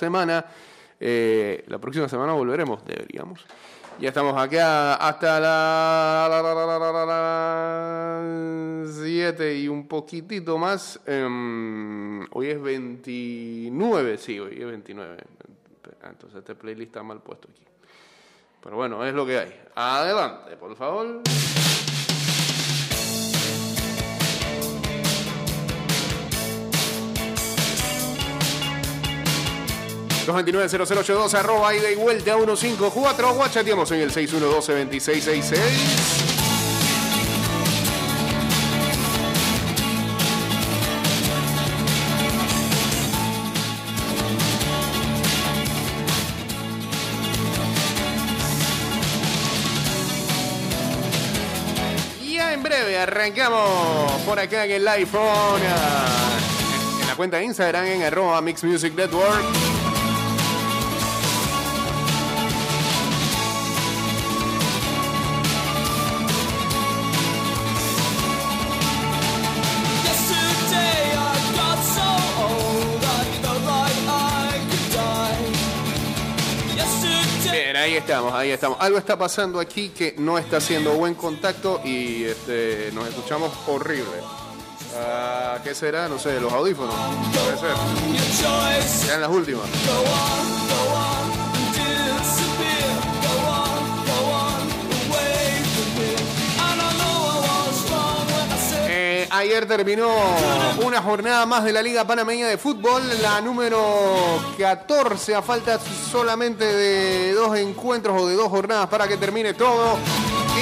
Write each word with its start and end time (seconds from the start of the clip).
semana. 0.00 0.44
Eh, 0.98 1.64
la 1.68 1.78
próxima 1.78 2.08
semana 2.08 2.32
volveremos, 2.32 2.84
deberíamos. 2.84 3.46
Ya 4.00 4.08
estamos 4.08 4.34
aquí 4.40 4.56
hasta 4.58 5.40
las 5.40 6.30
7 8.96 9.58
y 9.58 9.68
un 9.68 9.86
poquitito 9.86 10.56
más. 10.56 10.98
Em, 11.06 12.26
hoy 12.32 12.48
es 12.48 12.60
29, 12.60 14.16
sí, 14.16 14.40
hoy 14.40 14.56
es 14.58 14.66
29. 14.66 15.18
Entonces 16.02 16.38
este 16.38 16.54
playlist 16.54 16.88
está 16.88 17.02
mal 17.02 17.20
puesto 17.20 17.48
aquí. 17.52 17.62
Pero 18.62 18.76
bueno, 18.76 19.04
es 19.04 19.12
lo 19.12 19.26
que 19.26 19.38
hay. 19.38 19.60
Adelante, 19.74 20.56
por 20.56 20.74
favor. 20.76 21.20
229-0082, 30.26 31.34
arroba 31.34 31.74
ida 31.74 31.90
y 31.90 31.94
vuelta 31.96 32.36
154. 32.36 33.34
Guachateamos 33.34 33.90
en 33.92 34.00
el 34.00 34.12
612-2666. 34.12 35.58
Ya 52.30 52.52
en 52.52 52.62
breve 52.62 52.98
arrancamos 52.98 54.12
por 54.22 54.38
acá 54.38 54.64
en 54.64 54.72
el 54.72 54.88
iPhone. 54.88 55.60
En 57.00 57.06
la 57.06 57.14
cuenta 57.16 57.38
de 57.38 57.44
Instagram 57.44 57.86
en 57.86 58.02
arroba 58.02 58.40
Mix 58.40 58.62
Music 58.64 58.94
Network. 58.94 59.79
Ahí 77.90 77.96
estamos, 77.96 78.32
ahí 78.34 78.50
estamos. 78.50 78.78
Algo 78.80 78.98
está 78.98 79.18
pasando 79.18 79.58
aquí 79.58 79.88
que 79.88 80.14
no 80.16 80.38
está 80.38 80.58
haciendo 80.58 80.92
buen 80.92 81.14
contacto 81.14 81.80
y 81.84 82.24
este, 82.24 82.90
nos 82.92 83.08
escuchamos 83.08 83.52
horrible. 83.66 84.18
Uh, 84.92 85.62
¿Qué 85.64 85.74
será? 85.74 86.08
No 86.08 86.18
sé, 86.18 86.40
los 86.40 86.52
audífonos. 86.52 86.94
Puede 86.94 87.58
ser. 87.58 89.14
En 89.14 89.20
las 89.20 89.30
últimas. 89.30 89.68
Ayer 99.40 99.66
terminó 99.66 100.10
una 100.84 101.00
jornada 101.00 101.46
más 101.46 101.64
de 101.64 101.72
la 101.72 101.80
Liga 101.80 102.06
Panameña 102.06 102.46
de 102.46 102.58
Fútbol, 102.58 103.02
la 103.22 103.40
número 103.40 103.80
14, 104.58 105.34
a 105.34 105.40
falta 105.40 105.78
solamente 106.10 106.64
de 106.64 107.32
dos 107.32 107.56
encuentros 107.56 108.20
o 108.20 108.28
de 108.28 108.34
dos 108.34 108.48
jornadas 108.48 108.88
para 108.88 109.08
que 109.08 109.16
termine 109.16 109.54
todo 109.54 109.96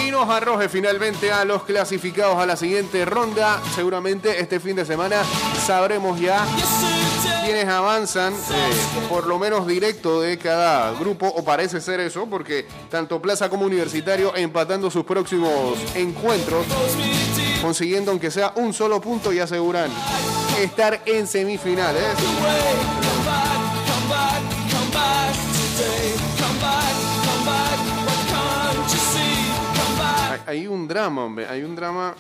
y 0.07 0.13
nos 0.13 0.29
arroje 0.29 0.69
finalmente 0.69 1.33
a 1.33 1.45
los 1.45 1.65
clasificados 1.65 2.39
a 2.39 2.47
la 2.47 2.57
siguiente 2.57 3.05
ronda. 3.05 3.61
Seguramente 3.75 4.41
este 4.41 4.61
fin 4.61 4.77
de 4.77 4.85
semana 4.85 5.25
sabremos 5.67 6.21
ya 6.21 6.47
quienes 7.45 7.67
avanzan, 7.67 8.35
eh, 8.35 9.07
por 9.09 9.27
lo 9.27 9.39
menos 9.39 9.67
directo 9.67 10.21
de 10.21 10.37
cada 10.37 10.93
grupo, 10.93 11.27
o 11.27 11.43
parece 11.43 11.81
ser 11.81 11.99
eso, 12.01 12.27
porque 12.27 12.67
tanto 12.91 13.23
Plaza 13.23 13.49
como 13.49 13.65
Universitario 13.65 14.37
empatando 14.37 14.91
sus 14.91 15.05
próximos 15.05 15.79
encuentros, 15.95 16.67
consiguiendo 17.61 18.11
aunque 18.11 18.31
sea 18.31 18.53
un 18.57 18.73
solo 18.73 19.01
punto 19.01 19.33
y 19.33 19.41
aseguran 19.41 19.91
estar 20.61 21.01
en 21.07 21.27
semifinales. 21.27 22.03
Hay, 30.47 30.67
un 30.67 30.89
drama, 30.89 31.25
hombre, 31.25 31.47
hay 31.47 31.63
un 31.63 31.77
drama. 31.77 32.15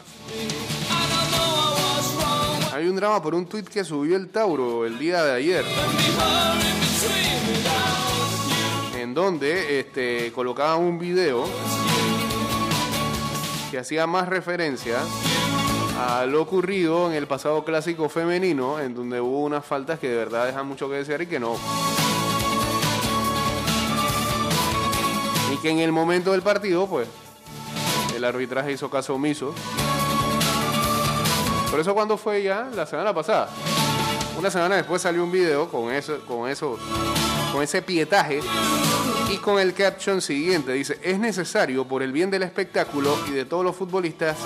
Hay 2.75 2.87
un 2.87 2.97
drama 2.97 3.23
por 3.23 3.35
un 3.35 3.47
tweet 3.47 3.65
que 3.65 3.83
subió 3.85 4.17
el 4.17 4.29
Tauro 4.29 4.85
el 4.85 4.99
día 4.99 5.25
de 5.25 5.33
ayer. 5.33 5.65
En 9.01 9.15
donde 9.15 9.81
este, 9.81 10.31
colocaba 10.33 10.77
un 10.77 10.99
video 10.99 11.47
que 13.71 13.79
hacía 13.79 14.07
más 14.07 14.29
referencia 14.29 14.99
a 15.99 16.27
lo 16.27 16.43
ocurrido 16.43 17.09
en 17.09 17.15
el 17.15 17.27
pasado 17.27 17.65
clásico 17.65 18.09
femenino, 18.09 18.81
en 18.81 18.95
donde 18.95 19.21
hubo 19.21 19.41
unas 19.41 19.65
faltas 19.65 19.99
que 19.99 20.09
de 20.09 20.17
verdad 20.17 20.47
dejan 20.47 20.67
mucho 20.67 20.89
que 20.89 20.97
desear 20.97 21.23
y 21.23 21.27
que 21.27 21.41
no. 21.41 21.57
Y 25.53 25.57
que 25.59 25.71
en 25.71 25.79
el 25.81 25.93
momento 25.93 26.33
del 26.33 26.43
partido, 26.43 26.87
pues, 26.87 27.09
el 28.15 28.25
arbitraje 28.25 28.73
hizo 28.73 28.91
caso 28.91 29.15
omiso 29.15 29.55
por 31.71 31.81
eso 31.81 31.95
cuando 31.95 32.17
fue 32.17 32.43
ya 32.43 32.69
la 32.75 32.87
semana 32.87 33.13
pasada. 33.13 33.51
Una 34.39 34.51
semana 34.51 34.77
después 34.77 35.03
salió 35.03 35.23
un 35.23 35.31
video 35.31 35.69
con 35.69 35.93
eso, 35.93 36.19
con 36.27 36.49
eso, 36.49 36.79
con 37.53 37.63
ese 37.63 37.83
pietaje 37.83 38.41
y 39.31 39.37
con 39.39 39.59
el 39.61 39.75
caption 39.75 40.21
siguiente. 40.21 40.73
Dice, 40.73 40.99
es 41.03 41.19
necesario 41.19 41.87
por 41.87 42.03
el 42.03 42.13
bien 42.13 42.31
del 42.31 42.43
espectáculo 42.43 43.17
y 43.29 43.33
de 43.33 43.45
todos 43.45 43.65
los 43.65 43.77
futbolistas 43.77 44.37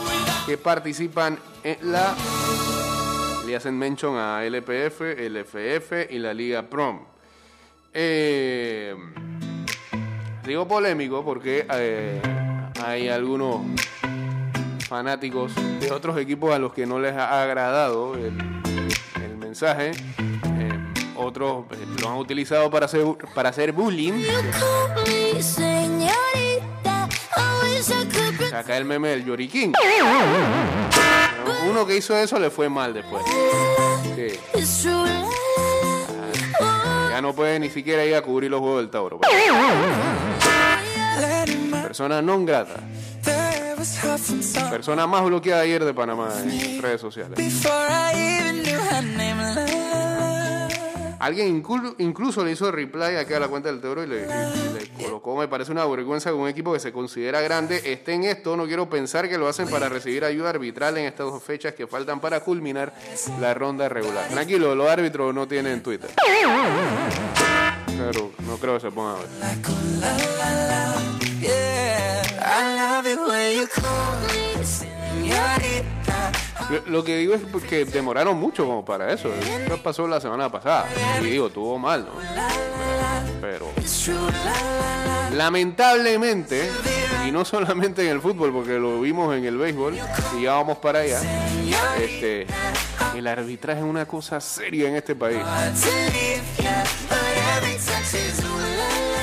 que 0.46 0.58
participan 0.58 1.38
en 1.62 1.92
la... 1.92 2.14
Le 3.46 3.56
hacen 3.56 3.76
mention 3.76 4.16
a 4.16 4.44
LPF, 4.44 5.00
LFF 5.18 6.10
y 6.10 6.18
la 6.18 6.32
Liga 6.32 6.62
Prom. 6.62 7.00
Eh, 7.92 8.94
digo 10.46 10.66
polémico 10.66 11.24
porque 11.24 11.66
eh, 11.70 12.20
hay 12.82 13.08
algunos 13.08 13.60
fanáticos 14.88 15.52
de 15.80 15.90
otros 15.90 16.18
equipos 16.18 16.54
a 16.54 16.58
los 16.58 16.72
que 16.72 16.86
no 16.86 16.98
les 16.98 17.14
ha 17.14 17.42
agradado 17.42 18.14
el, 18.14 18.32
mensaje. 19.38 19.92
Otros 21.16 21.64
eh, 21.72 21.76
lo 22.00 22.08
han 22.08 22.16
utilizado 22.16 22.70
para 22.70 22.86
hacer, 22.86 23.04
para 23.34 23.50
hacer 23.50 23.72
bullying. 23.72 24.24
Acá 28.52 28.76
el 28.76 28.84
meme 28.84 29.08
del 29.08 29.24
Yorikin. 29.24 29.72
Uno 31.68 31.86
que 31.86 31.96
hizo 31.96 32.16
eso 32.16 32.38
le 32.38 32.50
fue 32.50 32.68
mal 32.68 32.94
después. 32.94 33.22
Ah, 36.60 37.08
ya 37.10 37.20
no 37.20 37.34
puede 37.34 37.58
ni 37.58 37.70
siquiera 37.70 38.04
ir 38.04 38.14
a 38.14 38.22
cubrir 38.22 38.50
los 38.50 38.60
juegos 38.60 38.80
del 38.80 38.90
Tauro. 38.90 39.20
Persona 41.82 42.22
non 42.22 42.44
grata. 42.44 42.80
Persona 44.70 45.06
más 45.06 45.24
bloqueada 45.24 45.62
ayer 45.62 45.84
de 45.84 45.92
Panamá 45.92 46.30
en 46.42 46.80
redes 46.80 47.00
sociales. 47.00 47.36
Alguien 51.22 51.64
incluso 51.98 52.44
le 52.44 52.50
hizo 52.50 52.72
reply 52.72 53.14
acá 53.14 53.36
a 53.36 53.40
la 53.40 53.46
cuenta 53.46 53.70
del 53.70 53.80
Toro 53.80 54.02
y 54.02 54.08
le, 54.08 54.26
colocó, 55.00 55.36
me 55.36 55.46
parece 55.46 55.70
una 55.70 55.86
vergüenza 55.86 56.30
que 56.30 56.34
un 56.34 56.48
equipo 56.48 56.72
que 56.72 56.80
se 56.80 56.90
considera 56.90 57.40
grande 57.40 57.80
esté 57.92 58.14
en 58.14 58.24
esto. 58.24 58.56
No 58.56 58.66
quiero 58.66 58.90
pensar 58.90 59.28
que 59.28 59.38
lo 59.38 59.46
hacen 59.46 59.68
para 59.68 59.88
recibir 59.88 60.24
ayuda 60.24 60.50
arbitral 60.50 60.98
en 60.98 61.04
estas 61.04 61.26
dos 61.26 61.40
fechas 61.40 61.74
que 61.74 61.86
faltan 61.86 62.20
para 62.20 62.40
culminar 62.40 62.92
la 63.40 63.54
ronda 63.54 63.88
regular. 63.88 64.28
Tranquilo, 64.30 64.74
los 64.74 64.88
árbitros 64.88 65.32
no 65.32 65.46
tienen 65.46 65.80
Twitter. 65.80 66.10
Pero 67.86 68.32
no 68.44 68.56
creo 68.56 68.74
que 68.74 68.80
se 68.80 68.90
pongan 68.90 69.14
a 69.14 69.18
ver. 69.20 69.28
Lo 76.86 77.04
que 77.04 77.18
digo 77.18 77.34
es 77.34 77.42
que 77.68 77.84
demoraron 77.84 78.38
mucho 78.38 78.64
como 78.64 78.84
para 78.84 79.12
eso. 79.12 79.32
Eso 79.34 79.82
pasó 79.82 80.06
la 80.06 80.20
semana 80.20 80.50
pasada. 80.50 80.88
Y 81.20 81.24
digo, 81.24 81.50
tuvo 81.50 81.78
mal, 81.78 82.06
¿no? 82.06 82.12
Pero 83.40 83.68
lamentablemente, 85.32 86.70
y 87.26 87.32
no 87.32 87.44
solamente 87.44 88.02
en 88.02 88.08
el 88.08 88.20
fútbol, 88.20 88.52
porque 88.52 88.78
lo 88.78 89.00
vimos 89.00 89.34
en 89.36 89.44
el 89.44 89.56
béisbol, 89.56 89.98
y 90.38 90.42
ya 90.42 90.52
vamos 90.52 90.78
para 90.78 91.00
allá, 91.00 91.20
este, 92.00 92.46
el 93.16 93.26
arbitraje 93.26 93.80
es 93.80 93.86
una 93.86 94.06
cosa 94.06 94.40
seria 94.40 94.88
en 94.88 94.96
este 94.96 95.14
país. 95.16 95.40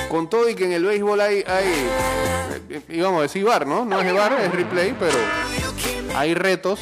Con 0.08 0.28
todo 0.28 0.48
y 0.48 0.54
que 0.54 0.64
en 0.64 0.72
el 0.72 0.84
béisbol 0.84 1.20
hay, 1.20 1.44
hay 1.46 1.88
íbamos 2.88 3.20
a 3.20 3.22
decir 3.22 3.44
bar, 3.44 3.66
¿no? 3.66 3.84
No 3.84 4.00
es 4.00 4.12
bar, 4.12 4.32
es 4.40 4.52
replay, 4.52 4.94
pero 4.98 5.16
hay 6.16 6.34
retos 6.34 6.78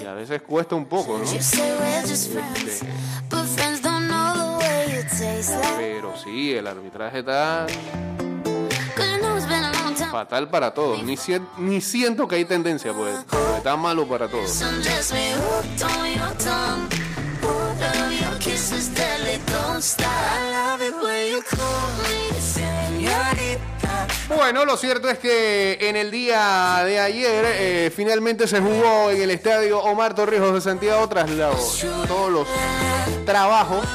y 0.00 0.04
a 0.06 0.12
veces 0.14 0.42
cuesta 0.42 0.74
un 0.74 0.86
poco, 0.86 1.18
¿no? 1.18 1.24
You 1.24 1.40
say 1.40 1.60
we're 1.80 2.02
just 2.08 2.30
friends, 2.32 2.64
Este, 2.64 2.86
but 3.30 3.44
friends 3.46 3.80
don't 3.82 4.06
know 4.08 4.34
the 4.34 4.58
way 4.58 4.98
it 5.00 5.08
tastes 5.08 5.50
like. 5.50 5.76
pero 5.78 6.14
sí, 6.22 6.52
el 6.54 6.66
arbitraje 6.66 7.20
está 7.20 7.66
fatal 10.10 10.48
para 10.48 10.72
todos. 10.72 11.02
Ni 11.02 11.80
siento 11.80 12.28
que 12.28 12.36
hay 12.36 12.44
tendencia, 12.44 12.92
pues 12.92 13.16
está 13.58 13.76
malo 13.76 14.06
para 14.06 14.28
todos. 14.28 14.62
Bueno, 24.28 24.64
lo 24.64 24.76
cierto 24.78 25.10
es 25.10 25.18
que 25.18 25.76
en 25.80 25.96
el 25.96 26.10
día 26.10 26.82
de 26.84 26.98
ayer 26.98 27.44
eh, 27.46 27.92
finalmente 27.94 28.48
se 28.48 28.58
jugó 28.58 29.10
en 29.10 29.20
el 29.20 29.30
estadio 29.30 29.80
Omar 29.80 30.14
Torrijos 30.14 30.54
de 30.54 30.60
Santiago 30.62 31.06
tras 31.08 31.30
todos 32.08 32.32
los 32.32 32.48
trabajos 33.26 33.86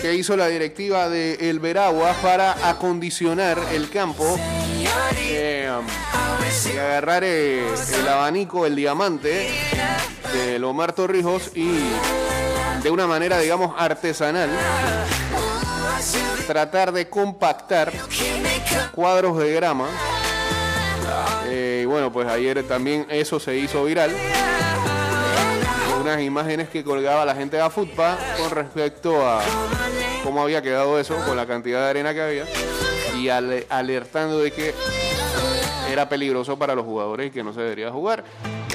que 0.00 0.14
hizo 0.14 0.36
la 0.36 0.48
directiva 0.48 1.08
de 1.08 1.48
El 1.48 1.60
Veragua 1.60 2.12
para 2.22 2.68
acondicionar 2.68 3.56
el 3.72 3.88
campo 3.88 4.36
eh, 5.20 5.70
y 6.74 6.76
agarrar 6.76 7.22
eh, 7.24 7.64
el 8.00 8.08
abanico, 8.08 8.66
el 8.66 8.74
diamante 8.74 9.48
del 10.32 10.64
Omar 10.64 10.92
Torrijos 10.92 11.52
y 11.54 11.70
de 12.82 12.90
una 12.90 13.06
manera, 13.06 13.38
digamos, 13.38 13.74
artesanal 13.78 14.50
tratar 16.42 16.92
de 16.92 17.08
compactar 17.08 17.92
cuadros 18.94 19.38
de 19.38 19.52
grama. 19.52 19.86
Eh, 21.46 21.80
y 21.82 21.86
bueno, 21.86 22.12
pues 22.12 22.28
ayer 22.28 22.62
también 22.66 23.06
eso 23.10 23.38
se 23.40 23.56
hizo 23.56 23.84
viral. 23.84 24.10
Unas 26.00 26.20
imágenes 26.20 26.68
que 26.68 26.82
colgaba 26.82 27.24
la 27.24 27.34
gente 27.34 27.56
de 27.56 27.62
Afutpa 27.62 28.16
con 28.38 28.50
respecto 28.50 29.24
a 29.26 29.40
cómo 30.24 30.42
había 30.42 30.60
quedado 30.62 30.98
eso, 30.98 31.16
con 31.26 31.36
la 31.36 31.46
cantidad 31.46 31.80
de 31.84 31.90
arena 31.90 32.12
que 32.14 32.22
había, 32.22 32.44
y 33.16 33.28
ale- 33.28 33.66
alertando 33.68 34.38
de 34.40 34.50
que 34.50 34.74
era 35.90 36.08
peligroso 36.08 36.58
para 36.58 36.74
los 36.74 36.84
jugadores 36.84 37.28
y 37.28 37.30
que 37.30 37.44
no 37.44 37.52
se 37.52 37.60
debería 37.60 37.90
jugar. 37.90 38.24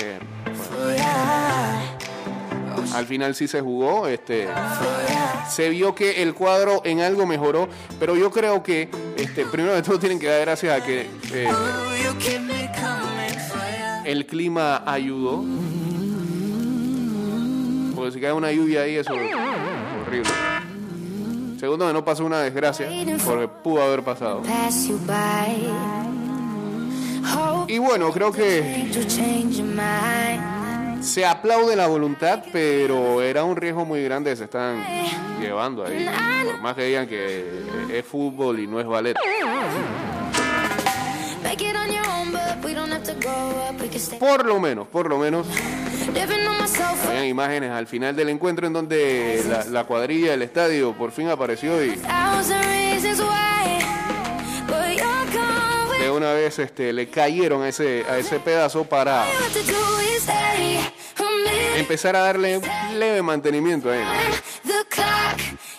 Eh, 0.02 0.20
al 2.94 3.06
final 3.06 3.36
sí 3.36 3.48
se 3.48 3.62
jugó, 3.62 4.08
este, 4.08 4.48
se 5.50 5.70
vio 5.70 5.96
que 5.96 6.22
el 6.24 6.34
cuadro 6.34 6.82
en 6.84 7.02
algo 7.02 7.26
mejoró, 7.26 7.68
pero 8.00 8.16
yo 8.16 8.32
creo 8.32 8.64
que 8.64 8.90
este, 9.18 9.46
primero 9.46 9.76
de 9.76 9.82
todo 9.82 10.00
tienen 10.00 10.20
que 10.20 10.28
dar 10.28 10.42
gracias 10.42 10.82
a 10.82 10.84
que 10.84 11.10
eh, 11.34 11.50
el 14.06 14.26
clima 14.26 14.84
ayudó. 14.86 15.44
Porque 17.96 18.12
si 18.12 18.22
cae 18.22 18.32
una 18.32 18.52
lluvia 18.52 18.82
ahí, 18.82 18.96
eso 18.96 19.14
es 19.14 19.32
horrible. 20.06 20.30
Segundo, 21.60 21.88
que 21.88 21.94
no 21.94 22.06
pasó 22.06 22.24
una 22.24 22.42
desgracia, 22.42 22.88
porque 23.26 23.48
pudo 23.48 23.82
haber 23.82 24.04
pasado. 24.04 24.44
Y 27.68 27.78
bueno, 27.80 28.12
creo 28.12 28.32
que 28.32 28.90
se 31.02 31.26
aplaude 31.26 31.76
la 31.76 31.88
voluntad, 31.88 32.44
pero 32.52 33.22
era 33.22 33.44
un 33.44 33.56
riesgo 33.56 33.86
muy 33.86 34.04
grande 34.04 34.32
que 34.32 34.36
se 34.36 34.44
están 34.46 34.84
llevando 35.40 35.86
ahí. 35.86 36.08
Por 36.46 36.62
más 36.62 36.76
que 36.76 36.84
digan 36.86 37.08
que 37.08 37.64
es 37.92 38.06
fútbol 38.06 38.60
y 38.60 38.68
no 38.68 38.80
es 38.80 38.88
ballet. 38.88 39.16
Por 44.20 44.46
lo 44.46 44.60
menos, 44.60 44.88
por 44.88 45.10
lo 45.10 45.18
menos, 45.18 45.48
habían 47.08 47.26
imágenes 47.26 47.72
al 47.72 47.88
final 47.88 48.16
del 48.16 48.30
encuentro 48.30 48.68
en 48.68 48.74
donde 48.74 49.44
la, 49.48 49.64
la 49.66 49.84
cuadrilla 49.86 50.32
del 50.32 50.42
estadio 50.42 50.94
por 50.94 51.12
fin 51.12 51.30
apareció 51.30 51.84
y 51.84 52.00
de 56.00 56.12
una 56.12 56.34
vez 56.34 56.60
este, 56.60 56.94
le 56.94 57.10
cayeron 57.10 57.64
a 57.64 57.70
ese, 57.70 58.06
a 58.10 58.18
ese 58.18 58.40
pedazo 58.40 58.84
para 58.86 59.26
empezar 61.80 62.16
a 62.16 62.20
darle 62.20 62.62
leve 62.94 63.22
mantenimiento 63.22 63.90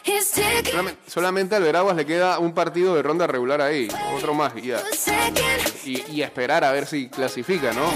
is 0.08 0.30
ticking. 0.30 0.70
Solamente, 0.72 1.10
solamente 1.10 1.56
al 1.56 1.62
Veraguas 1.62 1.96
le 1.96 2.06
queda 2.06 2.38
un 2.38 2.52
partido 2.52 2.94
de 2.94 3.02
ronda 3.02 3.26
regular 3.26 3.60
ahí, 3.60 3.88
otro 4.14 4.34
más 4.34 4.52
y 4.56 4.62
ya. 4.62 4.78
A. 4.78 4.82
Y, 5.84 6.10
y 6.10 6.22
a 6.22 6.26
esperar 6.26 6.64
a 6.64 6.72
ver 6.72 6.86
si 6.86 7.08
clasifica, 7.08 7.72
¿no? 7.72 7.92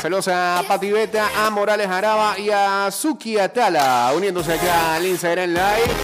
Saludos 0.00 0.28
a 0.28 0.62
Pativeta, 0.68 1.46
a 1.46 1.50
Morales 1.50 1.88
Araba 1.88 2.38
y 2.38 2.50
a 2.50 2.90
Suki 2.90 3.38
Atala, 3.38 4.12
uniéndose 4.14 4.52
acá 4.52 4.94
al 4.94 5.06
Instagram 5.06 5.50
Live. 5.50 5.94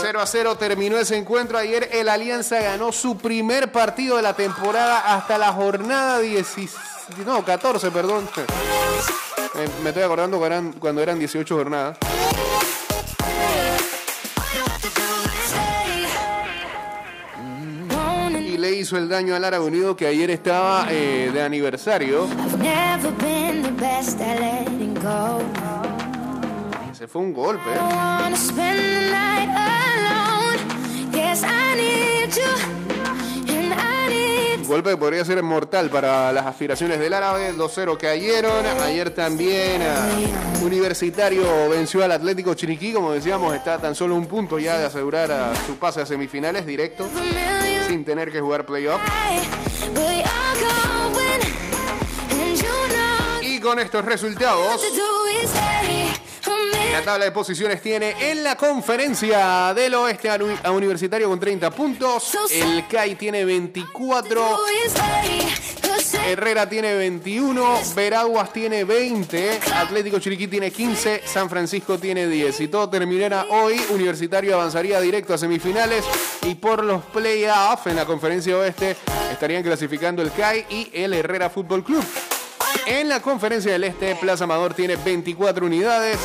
0 0.00 0.20
a 0.20 0.26
0 0.26 0.56
terminó 0.56 0.96
ese 0.96 1.16
encuentro. 1.16 1.58
Ayer 1.58 1.90
el 1.92 2.08
Alianza 2.08 2.60
ganó 2.60 2.92
su 2.92 3.18
primer 3.18 3.70
partido 3.70 4.16
de 4.16 4.22
la 4.22 4.34
temporada 4.34 5.14
hasta 5.14 5.36
la 5.36 5.52
jornada 5.52 6.20
16, 6.20 6.70
no, 7.26 7.44
14, 7.44 7.90
perdón. 7.90 8.28
Me, 9.54 9.66
me 9.82 9.88
estoy 9.90 10.02
acordando 10.04 10.38
cuando 10.38 10.46
eran, 10.56 10.72
cuando 10.74 11.02
eran 11.02 11.18
18 11.18 11.56
jornadas. 11.56 11.98
Y 18.38 18.58
le 18.58 18.72
hizo 18.76 18.96
el 18.96 19.08
daño 19.08 19.34
al 19.34 19.44
Árabe 19.44 19.64
Unido 19.64 19.96
que 19.96 20.06
ayer 20.06 20.30
estaba 20.30 20.86
eh, 20.90 21.30
de 21.32 21.42
aniversario. 21.42 22.26
I've 22.26 22.58
never 22.58 23.12
been 23.18 23.62
the 23.62 23.72
best 23.72 24.20
at 24.20 24.38
letting 24.38 24.94
go. 24.94 25.40
Ese 26.92 27.08
fue 27.08 27.22
un 27.22 27.32
golpe. 27.32 27.70
I 31.42 32.89
Golpe 34.70 34.96
podría 34.96 35.24
ser 35.24 35.42
mortal 35.42 35.90
para 35.90 36.32
las 36.32 36.46
aspiraciones 36.46 37.00
del 37.00 37.12
árabe. 37.12 37.52
2-0 37.56 37.98
cayeron. 37.98 38.64
Ayer 38.84 39.10
también 39.10 39.82
ah, 39.82 40.08
Universitario 40.62 41.42
venció 41.68 42.04
al 42.04 42.12
Atlético 42.12 42.54
Chiriquí. 42.54 42.92
Como 42.92 43.10
decíamos, 43.10 43.52
está 43.52 43.78
tan 43.78 43.96
solo 43.96 44.14
un 44.14 44.26
punto 44.26 44.60
ya 44.60 44.78
de 44.78 44.86
asegurar 44.86 45.32
a 45.32 45.56
su 45.66 45.74
pase 45.74 46.02
a 46.02 46.06
semifinales 46.06 46.64
directo 46.66 47.08
sin 47.88 48.04
tener 48.04 48.30
que 48.30 48.40
jugar 48.40 48.64
playoff. 48.64 49.00
Y 53.42 53.58
con 53.58 53.80
estos 53.80 54.04
resultados, 54.04 54.80
la 56.92 57.02
tabla 57.02 57.24
de 57.26 57.30
posiciones 57.32 57.80
tiene 57.80 58.14
en 58.30 58.42
la 58.42 58.56
conferencia 58.56 59.72
del 59.74 59.94
oeste 59.94 60.28
a 60.30 60.34
Uni- 60.36 60.56
a 60.62 60.70
Universitario 60.72 61.28
con 61.28 61.38
30 61.38 61.70
puntos. 61.70 62.36
El 62.50 62.86
CAI 62.88 63.14
tiene 63.14 63.44
24. 63.44 64.40
Do 64.40 64.58
is 64.84 64.92
stay 64.92 65.48
the 65.82 66.00
same. 66.02 66.32
Herrera 66.32 66.68
tiene 66.68 66.94
21, 66.94 67.80
Veraguas 67.94 68.52
tiene 68.52 68.84
20, 68.84 69.60
Atlético 69.76 70.18
Chiriquí 70.18 70.48
tiene 70.48 70.70
15, 70.70 71.22
San 71.24 71.48
Francisco 71.48 71.98
tiene 71.98 72.26
10. 72.26 72.54
Si 72.56 72.68
todo 72.68 72.88
terminara 72.90 73.46
hoy, 73.50 73.80
Universitario 73.90 74.54
avanzaría 74.54 75.00
directo 75.00 75.32
a 75.34 75.38
semifinales 75.38 76.04
y 76.42 76.54
por 76.56 76.84
los 76.84 77.04
playoffs 77.06 77.86
en 77.86 77.96
la 77.96 78.04
conferencia 78.04 78.56
oeste 78.56 78.96
estarían 79.32 79.62
clasificando 79.62 80.22
el 80.22 80.32
CAI 80.32 80.66
y 80.68 80.90
el 80.92 81.14
Herrera 81.14 81.48
Fútbol 81.50 81.84
Club. 81.84 82.04
En 82.86 83.08
la 83.08 83.20
conferencia 83.20 83.72
del 83.72 83.84
este, 83.84 84.14
Plaza 84.16 84.44
Amador 84.44 84.74
tiene 84.74 84.96
24 84.96 85.66
unidades. 85.66 86.18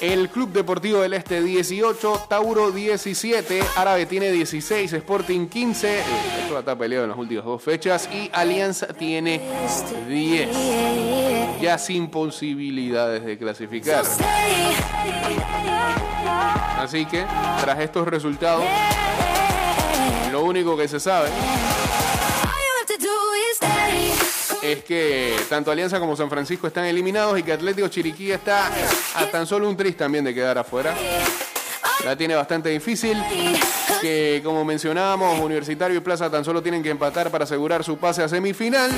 El 0.00 0.30
Club 0.30 0.50
Deportivo 0.52 1.00
del 1.00 1.12
Este 1.12 1.42
18, 1.42 2.24
Tauro 2.28 2.70
17, 2.70 3.62
Árabe 3.76 4.06
tiene 4.06 4.30
16, 4.32 4.94
Sporting 4.94 5.46
15, 5.46 5.98
eh, 5.98 6.02
esto 6.42 6.58
está 6.58 6.76
peleado 6.76 7.04
en 7.04 7.10
las 7.10 7.18
últimas 7.18 7.44
dos 7.44 7.62
fechas, 7.62 8.08
y 8.10 8.30
Alianza 8.32 8.86
tiene 8.88 9.42
10, 10.08 10.48
ya 11.60 11.76
sin 11.76 12.08
posibilidades 12.08 13.26
de 13.26 13.36
clasificar. 13.36 14.04
Así 16.78 17.04
que, 17.04 17.26
tras 17.60 17.78
estos 17.80 18.08
resultados, 18.08 18.64
lo 20.32 20.44
único 20.44 20.78
que 20.78 20.88
se 20.88 20.98
sabe 20.98 21.28
es 24.62 24.84
que 24.84 25.36
tanto 25.48 25.70
Alianza 25.70 25.98
como 25.98 26.16
San 26.16 26.28
Francisco 26.28 26.66
están 26.66 26.84
eliminados 26.84 27.38
y 27.38 27.42
que 27.42 27.52
Atlético 27.52 27.88
Chiriquí 27.88 28.30
está 28.30 28.70
a 29.14 29.26
tan 29.26 29.46
solo 29.46 29.68
un 29.68 29.76
tris 29.76 29.96
también 29.96 30.24
de 30.24 30.34
quedar 30.34 30.58
afuera. 30.58 30.94
La 32.04 32.16
tiene 32.16 32.34
bastante 32.34 32.70
difícil. 32.70 33.22
Que 34.00 34.40
como 34.42 34.64
mencionábamos, 34.64 35.38
Universitario 35.40 35.98
y 35.98 36.00
Plaza 36.00 36.30
tan 36.30 36.44
solo 36.44 36.62
tienen 36.62 36.82
que 36.82 36.90
empatar 36.90 37.30
para 37.30 37.44
asegurar 37.44 37.84
su 37.84 37.98
pase 37.98 38.22
a 38.22 38.28
semifinal. 38.28 38.90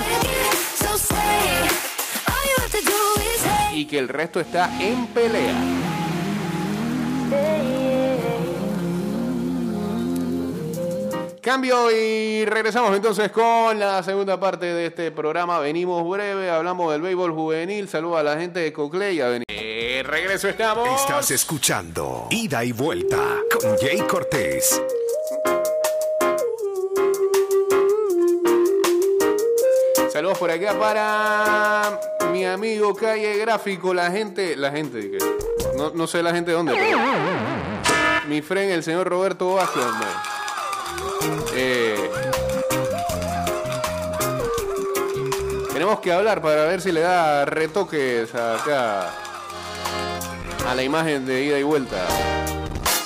Y 3.73 3.87
que 3.87 3.99
el 3.99 4.09
resto 4.09 4.39
está 4.39 4.71
en 4.81 5.07
pelea. 5.09 5.55
Cambio 11.43 11.91
y 11.91 12.45
regresamos 12.45 12.95
entonces 12.95 13.33
con 13.33 13.77
la 13.77 14.01
segunda 14.05 14.39
parte 14.39 14.65
de 14.65 14.87
este 14.87 15.11
programa. 15.11 15.59
Venimos 15.59 16.09
breve, 16.09 16.49
hablamos 16.49 16.93
del 16.93 17.03
béisbol 17.03 17.33
juvenil. 17.33 17.89
Saludos 17.89 18.21
a 18.21 18.23
la 18.23 18.37
gente 18.37 18.61
de 18.61 18.73
Coclé 18.73 19.15
y 19.15 19.21
a 19.21 19.27
venir. 19.27 19.45
Eh, 19.49 20.05
regreso 20.07 20.49
estamos. 20.49 20.89
Estás 21.01 21.33
escuchando 21.33 22.29
Ida 22.31 22.65
y 22.65 22.71
Vuelta 22.71 23.39
con 23.61 23.77
Jay 23.77 23.99
Cortés. 24.03 24.81
Saludos 30.13 30.39
por 30.39 30.49
acá 30.53 30.79
para 30.79 32.01
mi 32.31 32.45
amigo 32.45 32.95
Calle 32.95 33.37
Gráfico, 33.39 33.93
la 33.93 34.13
gente, 34.13 34.55
la 34.55 34.71
gente, 34.71 35.11
que 35.11 35.19
no, 35.77 35.91
no 35.93 36.07
sé 36.07 36.23
la 36.23 36.33
gente 36.33 36.53
de 36.53 36.57
dónde, 36.57 36.75
pero 36.75 36.99
mi 38.29 38.41
friend, 38.43 38.71
el 38.71 38.85
señor 38.85 39.09
Roberto 39.09 39.55
Vázquez, 39.55 39.83
hombre. 39.83 40.32
Eh, 41.55 42.11
tenemos 45.73 46.01
que 46.01 46.13
hablar 46.13 46.41
para 46.41 46.65
ver 46.65 46.81
si 46.81 46.93
le 46.93 47.01
da 47.01 47.45
retoques 47.45 48.35
acá 48.35 49.11
a 50.69 50.75
la 50.75 50.83
imagen 50.83 51.27
de 51.27 51.45
ida 51.45 51.59
y 51.59 51.63
vuelta, 51.63 52.07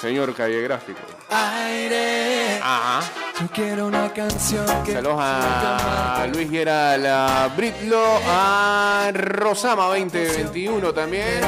señor 0.00 0.35
Calle 0.35 0.62
Gráfico. 0.62 1.00
Aire, 1.31 2.61
Ajá. 2.62 3.00
Yo 3.40 3.49
quiero 3.52 3.87
una 3.87 4.12
canción 4.12 4.66
que 4.85 4.93
Saludos 4.93 5.19
a 5.21 6.26
Luis 6.33 6.50
Geral, 6.50 7.05
a 7.07 7.49
Britlo, 7.57 8.02
a 8.26 9.11
Rosama 9.12 9.87
2021 9.88 10.93
también. 10.93 11.43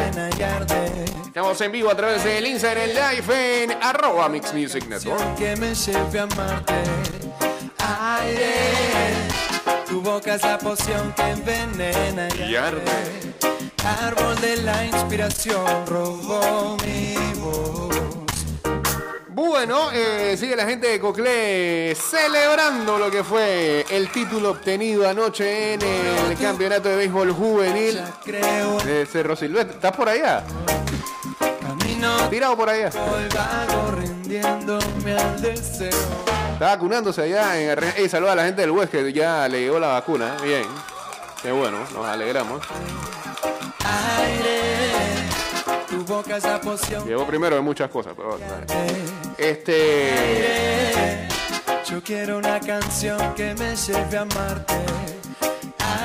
Estamos 1.25 1.61
en 1.61 1.73
vivo 1.73 1.91
a 1.91 1.97
través 1.97 2.25
del 2.25 2.47
Instagram 2.47 2.89
Live 2.89 3.63
en 3.63 3.73
arroba 3.81 4.29
Mix 4.29 4.53
Music 4.53 4.87
Network. 4.87 5.37
que 5.37 5.57
me 5.57 5.75
lleve 5.75 6.19
a 6.19 6.23
amarte. 6.25 6.75
Aire, 7.79 8.55
tu 9.89 10.03
boca 10.03 10.35
es 10.35 10.43
la 10.43 10.59
poción 10.59 11.13
que 11.15 11.23
envenena 11.31 12.29
Y 12.35 12.55
arde. 12.57 12.83
Árbol 14.03 14.39
de 14.41 14.57
la 14.59 14.85
inspiración 14.85 15.87
robó 15.87 16.77
mi 16.85 17.15
voz. 17.41 17.98
Bueno, 19.39 19.93
eh, 19.93 20.37
sigue 20.37 20.57
la 20.57 20.67
gente 20.67 20.89
de 20.89 20.99
Coclé 20.99 21.95
celebrando 21.95 22.99
lo 22.99 23.09
que 23.09 23.23
fue 23.23 23.87
el 23.89 24.11
título 24.11 24.51
obtenido 24.51 25.09
anoche 25.09 25.75
en 25.75 25.83
el 25.83 26.37
Campeonato 26.37 26.89
de 26.89 26.97
Béisbol 26.97 27.31
Juvenil 27.31 28.01
de 28.85 29.07
Cerro 29.07 29.37
Silvestre. 29.37 29.77
¿Estás 29.77 29.95
por 29.97 30.09
allá? 30.09 30.43
Tirado 32.29 32.57
por 32.57 32.69
allá. 32.69 32.89
Está 32.89 33.07
vacunándose 36.59 37.23
allá 37.23 37.61
en 37.61 37.71
Arre- 37.79 37.95
Ey, 37.97 38.09
saluda 38.09 38.33
a 38.33 38.35
la 38.35 38.45
gente 38.45 38.63
del 38.63 38.73
West 38.73 38.91
que 38.91 39.13
ya 39.13 39.47
le 39.47 39.61
llegó 39.61 39.79
la 39.79 39.87
vacuna. 39.89 40.35
Bien. 40.43 40.65
Qué 41.41 41.53
bueno, 41.53 41.79
nos 41.95 42.05
alegramos. 42.05 42.61
Aire, 43.85 44.88
tu 45.99 46.05
boca 46.15 46.37
es 46.37 46.45
la 46.45 46.61
poción 46.61 47.05
Llegó 47.07 47.27
primero 47.27 47.57
de 47.57 47.63
muchas 47.63 47.91
cosas, 47.91 48.13
pero 48.17 48.39
que 48.39 48.45
Este 49.51 51.27
Yo 51.91 52.03
quiero 52.03 52.39
una 52.39 52.61
canción 52.61 53.35
que 53.35 53.55
me 53.55 53.75
lleve 53.75 54.17
a 54.17 54.21
amarte. 54.23 54.75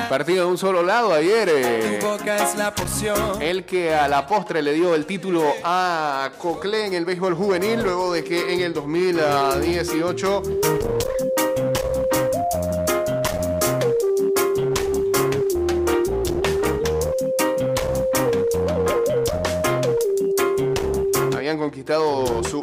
partido 0.08 0.46
de 0.46 0.50
un 0.50 0.58
solo 0.58 0.82
lado 0.82 1.12
ayer. 1.12 1.48
eh, 1.52 1.98
Tu 2.00 2.06
boca 2.06 2.36
es 2.36 2.56
la 2.56 2.74
poción. 2.74 3.40
el 3.40 3.64
que 3.64 3.94
a 3.94 4.08
la 4.08 4.26
postre 4.26 4.62
le 4.62 4.72
dio 4.72 4.94
el 4.94 5.06
título 5.06 5.44
a 5.62 6.30
Coclé 6.38 6.86
en 6.86 6.94
el 6.94 7.04
béisbol 7.04 7.34
juvenil, 7.34 7.82
luego 7.82 8.12
de 8.12 8.24
que 8.24 8.52
en 8.52 8.60
el 8.62 8.74
2018 8.74 10.42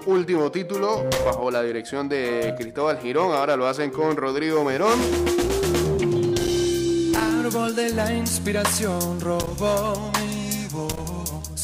su 0.04 0.10
último 0.12 0.52
título 0.52 1.06
bajo 1.26 1.52
la 1.52 1.62
dirección 1.64 2.10
de 2.10 2.54
Cristóbal 2.58 3.00
Girón, 3.00 3.34
ahora 3.34 3.56
lo 3.56 3.68
hacen 3.68 3.92
con 3.92 4.16
Rodrigo 4.16 4.64
Merón. 4.64 5.00
Árbol 7.16 7.76
de 7.76 7.90
la 7.94 8.14
inspiración 8.14 9.20
robó 9.20 10.12
mi 10.20 10.68
voz. 10.72 11.62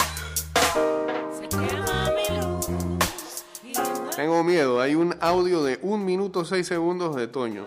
Se 1.39 1.48
quema 1.50 2.12
mi 2.12 2.38
luz 2.39 3.44
y 3.63 3.74
no 3.74 4.10
Tengo 4.15 4.44
miedo, 4.44 4.82
hay 4.82 4.96
un 4.96 5.15
audio 5.20 5.63
de 5.63 5.79
un 5.82 6.06
minuto 6.06 6.46
seis 6.46 6.67
segundos 6.67 7.15
de 7.15 7.27
Toño. 7.27 7.65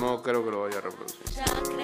No 0.00 0.22
creo 0.22 0.44
que 0.44 0.50
lo 0.50 0.62
vaya 0.62 0.78
a 0.78 0.80
reproducir. 0.82 1.77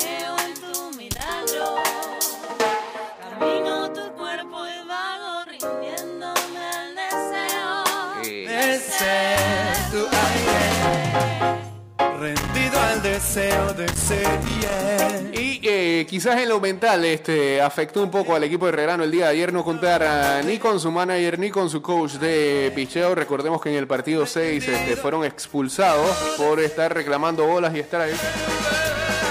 Y 15.32 15.60
eh, 15.62 16.06
quizás 16.08 16.40
en 16.40 16.48
lo 16.48 16.60
mental 16.60 17.04
este, 17.04 17.60
afectó 17.60 18.02
un 18.02 18.10
poco 18.10 18.34
al 18.34 18.44
equipo 18.44 18.66
de 18.66 18.72
Herrerano 18.72 19.04
el 19.04 19.10
día 19.10 19.24
de 19.26 19.30
ayer 19.32 19.52
no 19.52 19.64
contar 19.64 20.44
ni 20.44 20.58
con 20.58 20.78
su 20.78 20.90
manager 20.90 21.38
ni 21.38 21.50
con 21.50 21.68
su 21.68 21.82
coach 21.82 22.12
de 22.12 22.72
picheo. 22.74 23.14
Recordemos 23.14 23.60
que 23.60 23.70
en 23.70 23.76
el 23.76 23.86
partido 23.86 24.26
6 24.26 24.68
este, 24.68 24.96
fueron 24.96 25.24
expulsados 25.24 26.10
por 26.36 26.60
estar 26.60 26.94
reclamando 26.94 27.46
bolas 27.46 27.74
y 27.74 27.82
strikes 27.82 28.18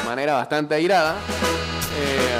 de 0.02 0.08
manera 0.08 0.34
bastante 0.34 0.76
airada. 0.76 1.16
Eh, 1.96 2.33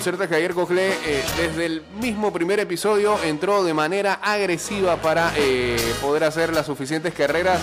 Cierto 0.00 0.22
es 0.22 0.30
que 0.30 0.36
ayer 0.36 0.54
Coclé, 0.54 0.92
eh, 1.04 1.22
desde 1.36 1.66
el 1.66 1.82
mismo 2.00 2.32
primer 2.32 2.58
episodio, 2.58 3.18
entró 3.22 3.62
de 3.62 3.74
manera 3.74 4.14
agresiva 4.14 4.96
para 4.96 5.30
eh, 5.36 5.76
poder 6.00 6.24
hacer 6.24 6.54
las 6.54 6.64
suficientes 6.64 7.12
carreras 7.12 7.60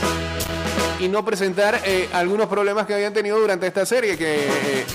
y 1.00 1.08
no 1.08 1.26
presentar 1.26 1.82
eh, 1.84 2.08
algunos 2.14 2.48
problemas 2.48 2.86
que 2.86 2.94
habían 2.94 3.12
tenido 3.12 3.40
durante 3.40 3.66
esta 3.66 3.88
serie, 3.88 4.18
que 4.18 4.86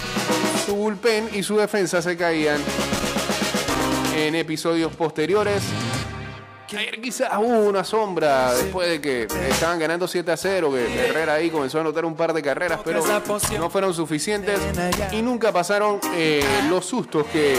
su 0.64 0.76
bullpen 0.76 1.30
y 1.32 1.42
su 1.42 1.56
defensa 1.56 2.00
se 2.00 2.16
caían 2.16 2.60
en 4.14 4.36
episodios 4.36 4.94
posteriores. 4.94 5.62
Ayer 6.76 7.00
quizás 7.00 7.30
hubo 7.38 7.68
una 7.68 7.84
sombra 7.84 8.54
después 8.54 8.88
de 8.88 9.00
que 9.00 9.22
estaban 9.50 9.78
ganando 9.78 10.08
7 10.08 10.32
a 10.32 10.36
0, 10.36 10.72
que 10.72 11.08
Herrera 11.08 11.34
ahí 11.34 11.50
comenzó 11.50 11.78
a 11.78 11.80
anotar 11.82 12.04
un 12.04 12.14
par 12.14 12.32
de 12.32 12.42
carreras, 12.42 12.80
pero 12.82 13.02
no 13.58 13.70
fueron 13.70 13.92
suficientes 13.92 14.58
y 15.12 15.20
nunca 15.20 15.52
pasaron 15.52 16.00
eh, 16.14 16.42
los 16.70 16.86
sustos 16.86 17.26
que, 17.26 17.56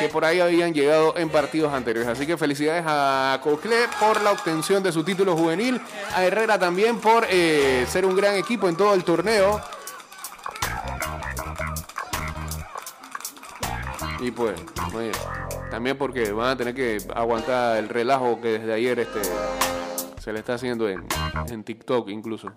que 0.00 0.08
por 0.08 0.24
ahí 0.24 0.40
habían 0.40 0.74
llegado 0.74 1.16
en 1.16 1.30
partidos 1.30 1.72
anteriores. 1.72 2.10
Así 2.10 2.26
que 2.26 2.36
felicidades 2.36 2.84
a 2.86 3.40
Coclé 3.42 3.86
por 3.98 4.20
la 4.20 4.32
obtención 4.32 4.82
de 4.82 4.92
su 4.92 5.02
título 5.02 5.34
juvenil, 5.34 5.80
a 6.14 6.24
Herrera 6.24 6.58
también 6.58 6.98
por 6.98 7.26
eh, 7.30 7.86
ser 7.88 8.04
un 8.04 8.16
gran 8.16 8.36
equipo 8.36 8.68
en 8.68 8.76
todo 8.76 8.92
el 8.92 9.02
torneo. 9.02 9.60
Y 14.20 14.30
pues, 14.30 14.60
oye, 14.94 15.12
también 15.70 15.96
porque 15.96 16.32
van 16.32 16.48
a 16.48 16.56
tener 16.56 16.74
que 16.74 16.98
aguantar 17.14 17.78
el 17.78 17.88
relajo 17.88 18.40
que 18.40 18.58
desde 18.58 18.72
ayer 18.72 18.98
este, 18.98 19.20
se 20.20 20.32
le 20.32 20.40
está 20.40 20.54
haciendo 20.54 20.88
en, 20.88 21.06
TikTok 21.64 22.08
incluso. 22.10 22.52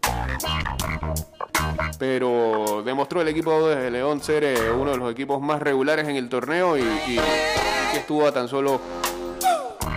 Pero 2.00 2.82
demostró 2.84 3.22
el 3.22 3.28
equipo 3.28 3.68
de 3.70 3.90
León 3.90 4.22
ser 4.22 4.44
eh, 4.44 4.72
uno 4.72 4.92
de 4.92 4.98
los 4.98 5.12
equipos 5.12 5.42
más 5.42 5.62
regulares 5.62 6.08
en 6.08 6.16
el 6.16 6.28
torneo 6.28 6.78
y, 6.78 6.84
estuvo 7.96 8.26
a 8.26 8.32
tan 8.32 8.48
solo 8.48 8.82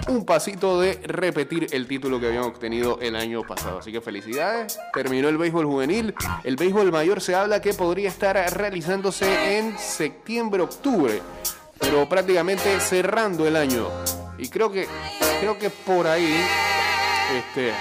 un 0.08 0.26
pasito 0.26 0.78
de 0.80 1.00
repetir 1.04 1.66
el 1.73 1.88
título 1.88 2.20
que 2.20 2.26
habían 2.26 2.44
obtenido 2.44 2.99
el 3.00 3.16
año 3.16 3.42
pasado. 3.42 3.78
Así 3.78 3.90
que 3.90 4.00
felicidades. 4.02 4.78
Terminó 4.92 5.28
el 5.28 5.38
béisbol 5.38 5.64
juvenil. 5.64 6.14
El 6.44 6.56
béisbol 6.56 6.92
mayor 6.92 7.23
se 7.23 7.35
habla 7.35 7.61
que 7.61 7.73
podría 7.73 8.11
estar 8.11 8.37
realizándose 8.54 9.58
en 9.58 9.76
septiembre-octubre, 9.78 11.23
pero 11.78 12.09
prácticamente 12.09 12.80
cerrando 12.80 13.47
el 13.47 13.56
año. 13.56 13.88
Y 14.38 14.49
creo 14.49 14.71
que 14.71 14.87
creo 15.40 15.59
que 15.59 15.71
por 15.71 16.06
ahí 16.06 16.35
este 17.37 17.73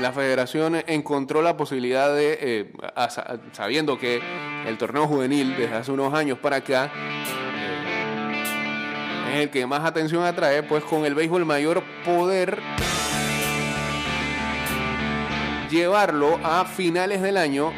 la 0.00 0.12
federación 0.12 0.82
encontró 0.86 1.40
la 1.40 1.56
posibilidad 1.56 2.12
de, 2.12 2.38
eh, 2.40 2.72
sabiendo 3.52 3.98
que 3.98 4.20
el 4.66 4.76
torneo 4.76 5.06
juvenil 5.06 5.56
desde 5.56 5.74
hace 5.74 5.92
unos 5.92 6.12
años 6.14 6.38
para 6.38 6.56
acá 6.56 6.90
eh, 7.56 9.34
es 9.34 9.40
el 9.40 9.50
que 9.50 9.66
más 9.66 9.84
atención 9.84 10.24
atrae, 10.24 10.62
pues 10.64 10.82
con 10.84 11.04
el 11.04 11.14
béisbol 11.14 11.44
mayor 11.44 11.82
poder 12.04 12.58
llevarlo 15.70 16.38
a 16.42 16.64
finales 16.64 17.20
del 17.22 17.36
año, 17.36 17.72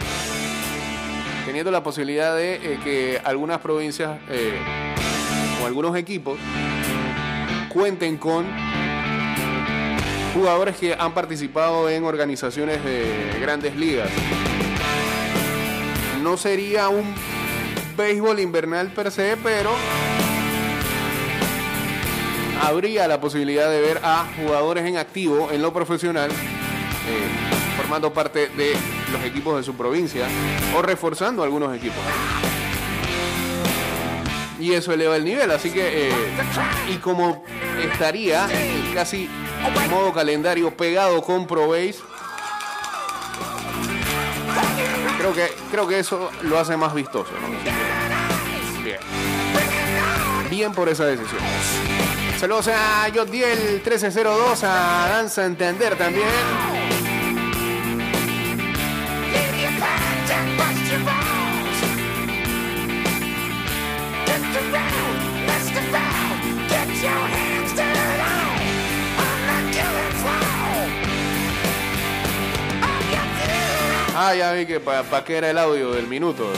teniendo 1.46 1.70
la 1.70 1.82
posibilidad 1.82 2.34
de 2.34 2.56
eh, 2.56 2.80
que 2.82 3.20
algunas 3.22 3.60
provincias 3.60 4.18
eh, 4.28 4.58
o 5.62 5.66
algunos 5.66 5.96
equipos 5.96 6.38
cuenten 7.68 8.18
con 8.18 8.44
jugadores 10.34 10.76
que 10.76 10.92
han 10.92 11.14
participado 11.14 11.88
en 11.88 12.04
organizaciones 12.04 12.84
de 12.84 13.38
grandes 13.40 13.76
ligas. 13.76 14.10
No 16.20 16.36
sería 16.36 16.88
un 16.88 17.14
béisbol 17.96 18.40
invernal 18.40 18.88
per 18.88 19.12
se, 19.12 19.36
pero 19.42 19.70
habría 22.60 23.06
la 23.06 23.20
posibilidad 23.20 23.70
de 23.70 23.80
ver 23.80 24.00
a 24.02 24.26
jugadores 24.36 24.84
en 24.84 24.96
activo 24.96 25.50
en 25.52 25.62
lo 25.62 25.72
profesional, 25.72 26.30
eh, 26.30 27.55
formando 27.86 28.12
parte 28.12 28.48
de 28.48 28.74
los 29.12 29.22
equipos 29.22 29.56
de 29.56 29.62
su 29.62 29.74
provincia 29.74 30.26
o 30.76 30.82
reforzando 30.82 31.44
algunos 31.44 31.72
equipos. 31.76 32.02
Y 34.58 34.72
eso 34.72 34.92
eleva 34.92 35.14
el 35.14 35.24
nivel, 35.24 35.48
así 35.52 35.70
que, 35.70 36.08
eh, 36.08 36.12
y 36.88 36.96
como 36.96 37.44
estaría 37.80 38.48
casi 38.92 39.28
modo 39.88 40.12
calendario 40.12 40.76
pegado 40.76 41.22
con 41.22 41.46
ProBase, 41.46 41.98
creo 45.18 45.32
que, 45.32 45.54
creo 45.70 45.86
que 45.86 46.00
eso 46.00 46.30
lo 46.42 46.58
hace 46.58 46.76
más 46.76 46.92
vistoso. 46.92 47.30
Bien. 48.82 48.98
Bien 50.50 50.72
por 50.72 50.88
esa 50.88 51.04
decisión. 51.04 51.40
Saludos 52.40 52.66
a 52.68 53.08
Yodiel 53.10 53.74
1302, 53.74 54.64
a 54.64 55.08
Dan 55.08 55.30
Santander 55.30 55.94
también. 55.94 56.85
Ah, 74.18 74.34
ya 74.34 74.52
vi 74.52 74.64
que 74.64 74.80
para 74.80 75.22
qué 75.24 75.36
era 75.36 75.50
el 75.50 75.58
audio 75.58 75.92
del 75.92 76.06
minuto. 76.06 76.50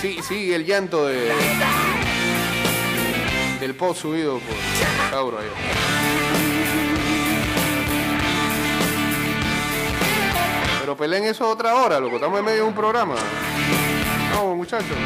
Sí, 0.00 0.18
sí, 0.22 0.52
el 0.52 0.64
llanto 0.64 1.06
de 1.06 1.32
del 3.58 3.74
post 3.74 4.02
subido 4.02 4.38
por 4.38 5.10
Tauro 5.10 5.38
ahí. 5.38 5.48
Pero 10.80 10.96
peleen 10.96 11.24
eso 11.24 11.48
otra 11.48 11.74
hora, 11.74 11.98
loco. 11.98 12.16
Estamos 12.16 12.38
en 12.38 12.44
medio 12.44 12.62
de 12.62 12.68
un 12.68 12.74
programa. 12.74 13.16
No, 14.32 14.54
muchachos. 14.54 14.96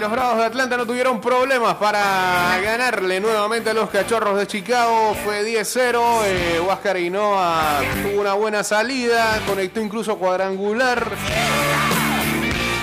Los 0.00 0.10
Bravos 0.10 0.38
de 0.38 0.44
Atlanta 0.44 0.78
no 0.78 0.86
tuvieron 0.86 1.20
problemas 1.20 1.74
para 1.74 2.58
ganarle 2.62 3.20
nuevamente 3.20 3.68
a 3.68 3.74
los 3.74 3.90
Cachorros 3.90 4.38
de 4.38 4.46
Chicago. 4.46 5.14
Fue 5.24 5.44
10-0. 5.44 6.22
Eh, 6.24 6.60
Huáscar 6.66 6.96
Hinoa 6.96 7.82
tuvo 8.02 8.22
una 8.22 8.32
buena 8.32 8.64
salida, 8.64 9.38
conectó 9.46 9.80
incluso 9.80 10.16
cuadrangular. 10.16 11.06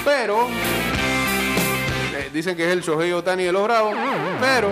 Pero 0.06 0.48
eh, 2.16 2.30
dicen 2.32 2.56
que 2.56 2.68
es 2.68 2.72
el 2.72 2.82
Shohei 2.82 3.12
Otani 3.14 3.46
de 3.46 3.52
los 3.52 3.64
Bravos. 3.64 3.96
Pero 4.40 4.70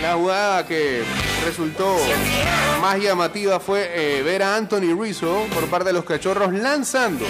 la 0.00 0.14
jugada 0.14 0.66
que 0.66 1.02
resultó 1.44 1.96
más 2.80 2.96
llamativa 3.00 3.58
fue 3.58 3.90
eh, 3.92 4.22
ver 4.22 4.44
a 4.44 4.54
Anthony 4.54 4.96
Rizzo 4.96 5.46
por 5.52 5.66
parte 5.66 5.88
de 5.88 5.94
los 5.94 6.04
cachorros 6.04 6.52
lanzando 6.52 7.26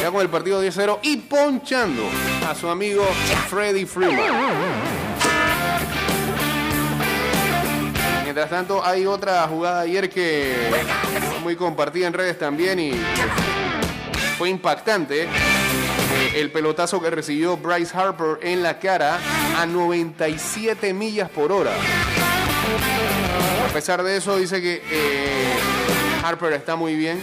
ya 0.00 0.10
con 0.10 0.22
el 0.22 0.28
partido 0.28 0.62
10-0 0.62 0.98
y 1.02 1.16
ponchando 1.18 2.02
a 2.48 2.54
su 2.54 2.68
amigo 2.68 3.04
Freddy 3.48 3.84
Freeman. 3.84 4.24
Mientras 8.24 8.48
tanto, 8.48 8.84
hay 8.84 9.06
otra 9.06 9.46
jugada 9.48 9.80
ayer 9.80 10.08
que 10.08 10.54
fue 11.30 11.40
muy 11.40 11.56
compartida 11.56 12.06
en 12.06 12.12
redes 12.12 12.38
también 12.38 12.78
y 12.78 12.92
fue 14.38 14.48
impactante. 14.48 15.24
Eh, 15.24 16.32
el 16.36 16.50
pelotazo 16.50 17.00
que 17.00 17.10
recibió 17.10 17.56
Bryce 17.56 17.96
Harper 17.96 18.38
en 18.42 18.62
la 18.62 18.78
cara 18.78 19.18
a 19.58 19.66
97 19.66 20.94
millas 20.94 21.28
por 21.28 21.52
hora. 21.52 21.72
A 23.68 23.72
pesar 23.72 24.02
de 24.02 24.16
eso, 24.16 24.36
dice 24.36 24.60
que 24.62 24.82
eh, 24.90 25.54
Harper 26.24 26.52
está 26.52 26.76
muy 26.76 26.94
bien. 26.94 27.20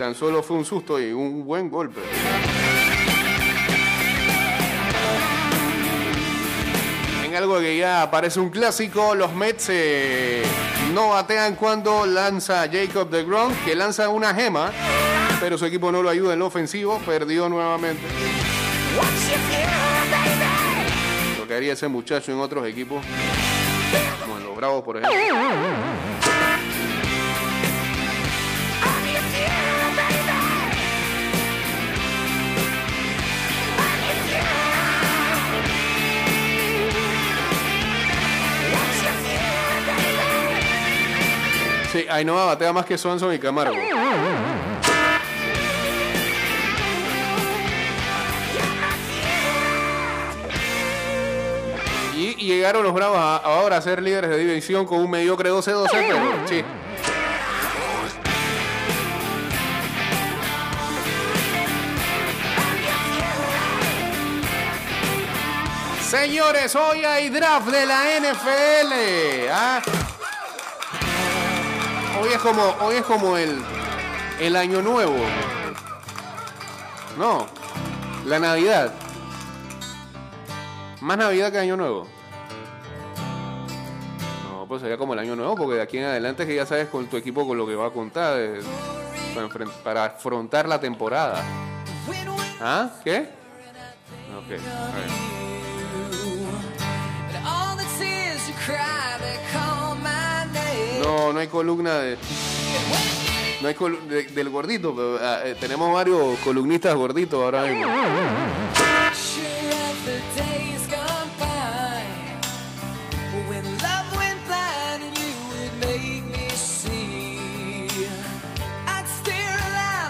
Tan 0.00 0.14
solo 0.14 0.42
fue 0.42 0.56
un 0.56 0.64
susto 0.64 0.98
y 0.98 1.12
un 1.12 1.44
buen 1.44 1.68
golpe. 1.68 2.00
En 7.22 7.36
algo 7.36 7.60
que 7.60 7.76
ya 7.76 8.10
parece 8.10 8.40
un 8.40 8.48
clásico, 8.48 9.14
los 9.14 9.34
Mets 9.34 9.66
eh, 9.68 10.42
no 10.94 11.10
batean 11.10 11.54
cuando 11.54 12.06
lanza 12.06 12.66
Jacob 12.72 13.10
de 13.10 13.24
Grom, 13.24 13.52
que 13.66 13.76
lanza 13.76 14.08
una 14.08 14.34
gema, 14.34 14.72
pero 15.38 15.58
su 15.58 15.66
equipo 15.66 15.92
no 15.92 16.02
lo 16.02 16.08
ayuda 16.08 16.32
en 16.32 16.38
lo 16.38 16.46
ofensivo, 16.46 16.98
perdió 17.04 17.50
nuevamente. 17.50 18.00
Lo 21.38 21.46
que 21.46 21.54
haría 21.54 21.74
ese 21.74 21.88
muchacho 21.88 22.32
en 22.32 22.38
otros 22.38 22.66
equipos, 22.66 23.04
como 24.22 24.38
en 24.38 24.44
los 24.44 24.56
Bravos, 24.56 24.82
por 24.82 24.96
ejemplo. 24.96 26.19
Sí, 41.92 42.06
Ainhoa 42.08 42.44
batea 42.46 42.72
más 42.72 42.86
que 42.86 42.96
Swanson 42.96 43.34
y 43.34 43.38
Camargo. 43.38 43.74
Y, 52.16 52.34
llegaron 52.44 52.82
los 52.82 52.92
Bravos 52.92 53.18
a- 53.18 53.36
ahora 53.38 53.78
a 53.78 53.82
ser 53.82 54.02
líderes 54.02 54.30
de 54.30 54.38
división 54.38 54.84
con 54.86 55.00
un 55.00 55.10
mediocre 55.10 55.50
12-12, 55.50 55.88
pero 56.08 56.48
sí. 56.48 56.62
Señores, 66.10 66.74
hoy 66.74 67.04
hay 67.04 67.28
draft 67.28 67.68
de 67.68 67.86
la 67.86 68.16
NFL. 68.18 69.48
¿ah? 69.52 69.80
Hoy 72.30 72.36
es 72.36 72.42
como, 72.42 72.62
hoy 72.80 72.94
es 72.94 73.02
como 73.02 73.36
el, 73.36 73.60
el 74.38 74.54
año 74.54 74.80
nuevo. 74.82 75.16
No, 77.18 77.48
la 78.24 78.38
Navidad. 78.38 78.92
Más 81.00 81.18
Navidad 81.18 81.50
que 81.50 81.58
Año 81.58 81.76
Nuevo. 81.76 82.06
No, 84.44 84.64
pues 84.68 84.80
sería 84.80 84.96
como 84.96 85.14
el 85.14 85.18
Año 85.18 85.34
Nuevo, 85.34 85.56
porque 85.56 85.74
de 85.74 85.82
aquí 85.82 85.98
en 85.98 86.04
adelante 86.04 86.44
es 86.44 86.48
que 86.48 86.54
ya 86.54 86.66
sabes 86.66 86.86
con 86.86 87.08
tu 87.08 87.16
equipo 87.16 87.44
con 87.44 87.58
lo 87.58 87.66
que 87.66 87.74
va 87.74 87.88
a 87.88 87.90
contar 87.90 88.36
eh, 88.38 88.60
para, 89.82 90.04
afrontar 90.04 90.68
la 90.68 90.78
temporada. 90.78 91.42
¿Ah? 92.60 92.90
¿Qué? 93.02 93.28
Ok. 94.38 94.52
a 94.52 94.94
ver. 94.94 95.49
No, 101.10 101.32
no 101.32 101.40
hay 101.40 101.48
columna 101.48 101.98
de. 101.98 102.16
No 103.60 103.66
hay 103.68 103.74
de- 104.08 104.22
del 104.32 104.48
gordito, 104.48 104.94
pero 104.94 105.18
ah, 105.20 105.40
eh, 105.44 105.56
tenemos 105.58 105.92
varios 105.92 106.38
columnistas 106.38 106.94
gorditos 106.94 107.42
ahora 107.42 107.62
mismo. 107.64 107.92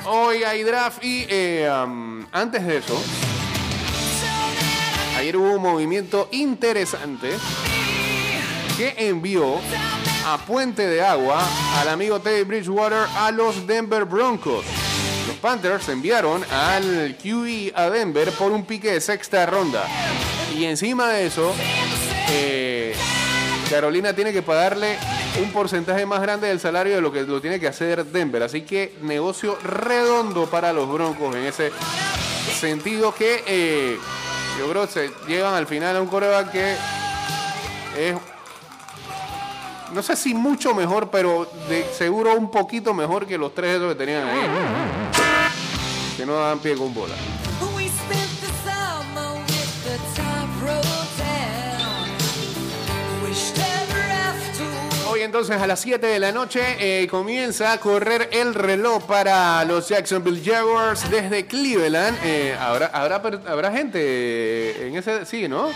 Hoy 0.06 0.42
hay 0.42 0.62
draft 0.62 1.02
y 1.04 1.24
eh, 1.28 1.68
antes 2.32 2.66
de 2.66 2.76
eso, 2.78 3.00
ayer 5.18 5.36
hubo 5.36 5.52
un 5.54 5.62
movimiento 5.62 6.28
interesante 6.32 7.30
que 8.76 8.94
envió 8.98 9.56
a 10.26 10.38
Puente 10.38 10.86
de 10.86 11.02
Agua 11.02 11.42
al 11.78 11.88
amigo 11.88 12.20
Teddy 12.20 12.44
Bridgewater 12.44 13.06
a 13.16 13.30
los 13.30 13.66
Denver 13.66 14.04
Broncos. 14.04 14.64
Los 15.26 15.36
Panthers 15.36 15.88
enviaron 15.88 16.44
al 16.50 17.16
QE 17.22 17.72
a 17.74 17.90
Denver 17.90 18.30
por 18.32 18.52
un 18.52 18.64
pique 18.64 18.92
de 18.92 19.00
sexta 19.00 19.46
ronda. 19.46 19.84
Y 20.56 20.64
encima 20.64 21.08
de 21.08 21.26
eso, 21.26 21.54
eh, 22.30 22.94
Carolina 23.68 24.12
tiene 24.14 24.32
que 24.32 24.42
pagarle 24.42 24.98
un 25.42 25.52
porcentaje 25.52 26.04
más 26.06 26.20
grande 26.20 26.48
del 26.48 26.60
salario 26.60 26.94
de 26.94 27.00
lo 27.00 27.12
que 27.12 27.22
lo 27.22 27.40
tiene 27.40 27.60
que 27.60 27.68
hacer 27.68 28.04
Denver. 28.06 28.42
Así 28.42 28.62
que 28.62 28.94
negocio 29.02 29.58
redondo 29.62 30.46
para 30.46 30.72
los 30.72 30.90
Broncos 30.92 31.34
en 31.36 31.44
ese 31.44 31.70
sentido 32.58 33.14
que 33.14 33.42
eh, 33.46 33.98
yo 34.58 34.68
creo 34.68 34.86
que 34.86 34.92
se 34.92 35.10
llevan 35.26 35.54
al 35.54 35.66
final 35.66 35.96
a 35.96 36.02
un 36.02 36.08
coreback 36.08 36.50
que 36.50 36.76
es, 37.96 38.16
no 39.92 40.02
sé 40.02 40.16
si 40.16 40.34
mucho 40.34 40.74
mejor, 40.74 41.10
pero 41.10 41.50
de 41.68 41.84
seguro 41.92 42.34
un 42.36 42.50
poquito 42.50 42.94
mejor 42.94 43.26
que 43.26 43.38
los 43.38 43.54
tres 43.54 43.76
esos 43.76 43.92
que 43.92 43.98
tenían 43.98 44.28
ahí. 44.28 44.40
Que 46.16 46.26
no 46.26 46.34
daban 46.34 46.58
pie 46.58 46.74
con 46.76 46.92
bola. 46.94 47.14
Hoy 55.12 55.22
entonces 55.22 55.60
a 55.60 55.66
las 55.66 55.80
7 55.80 56.06
de 56.06 56.20
la 56.20 56.30
noche 56.30 56.60
eh, 56.78 57.08
comienza 57.08 57.72
a 57.72 57.78
correr 57.78 58.28
el 58.32 58.54
reloj 58.54 59.02
para 59.06 59.64
los 59.64 59.88
Jacksonville 59.88 60.40
Jaguars 60.44 61.10
desde 61.10 61.46
Cleveland. 61.46 62.16
Eh, 62.22 62.56
¿habrá, 62.58 62.86
habrá, 62.86 63.16
habrá 63.48 63.72
gente 63.72 64.86
en 64.86 64.96
ese... 64.96 65.26
Sí, 65.26 65.48
¿no? 65.48 65.68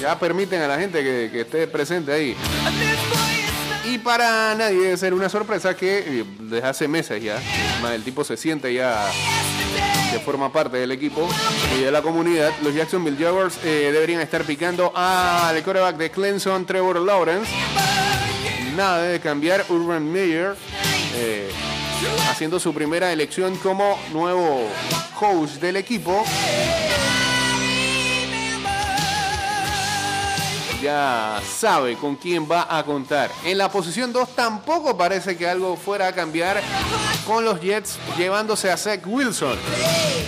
Ya 0.00 0.18
permiten 0.18 0.60
a 0.62 0.68
la 0.68 0.78
gente 0.78 1.02
que, 1.02 1.40
esté 1.40 1.66
presente 1.66 2.12
ahí. 2.12 2.36
Y 3.84 3.98
para 3.98 4.54
nadie 4.54 4.80
debe 4.80 4.96
ser 4.96 5.14
una 5.14 5.28
sorpresa 5.28 5.76
que 5.76 5.98
eh, 5.98 6.24
desde 6.40 6.66
hace 6.66 6.88
meses 6.88 7.22
ya, 7.22 7.38
el 7.92 8.02
tipo 8.02 8.24
se 8.24 8.36
siente 8.36 8.72
ya 8.72 9.10
que 10.10 10.18
forma 10.20 10.52
parte 10.52 10.76
del 10.76 10.92
equipo 10.92 11.28
y 11.76 11.82
de 11.82 11.90
la 11.90 12.02
comunidad. 12.02 12.52
Los 12.62 12.74
Jacksonville 12.74 13.16
Jaguars 13.18 13.58
eh, 13.64 13.90
deberían 13.92 14.20
estar 14.20 14.44
picando 14.44 14.92
al 14.94 15.62
quarterback 15.62 15.96
de 15.96 16.10
Clemson, 16.10 16.64
Trevor 16.66 17.00
Lawrence. 17.00 17.50
Nada 18.76 19.02
de 19.02 19.20
cambiar 19.20 19.64
Urban 19.68 20.10
Meyer, 20.10 20.56
eh, 21.14 21.50
haciendo 22.30 22.58
su 22.58 22.74
primera 22.74 23.12
elección 23.12 23.56
como 23.56 23.98
nuevo 24.12 24.68
coach 25.18 25.50
del 25.60 25.76
equipo. 25.76 26.24
Ya 30.84 31.40
sabe 31.42 31.96
con 31.96 32.14
quién 32.14 32.46
va 32.46 32.66
a 32.68 32.84
contar. 32.84 33.30
En 33.42 33.56
la 33.56 33.70
posición 33.70 34.12
2 34.12 34.36
tampoco 34.36 34.94
parece 34.98 35.34
que 35.34 35.48
algo 35.48 35.78
fuera 35.78 36.08
a 36.08 36.12
cambiar 36.12 36.60
con 37.26 37.42
los 37.42 37.58
Jets 37.58 37.98
llevándose 38.18 38.70
a 38.70 38.76
Zach 38.76 39.00
Wilson, 39.06 39.56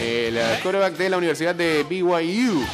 el 0.01 0.39
eh, 0.39 0.59
quarterback 0.63 0.95
de 0.95 1.11
la 1.11 1.19
Universidad 1.19 1.55
de 1.55 1.85
BYU. 1.85 2.65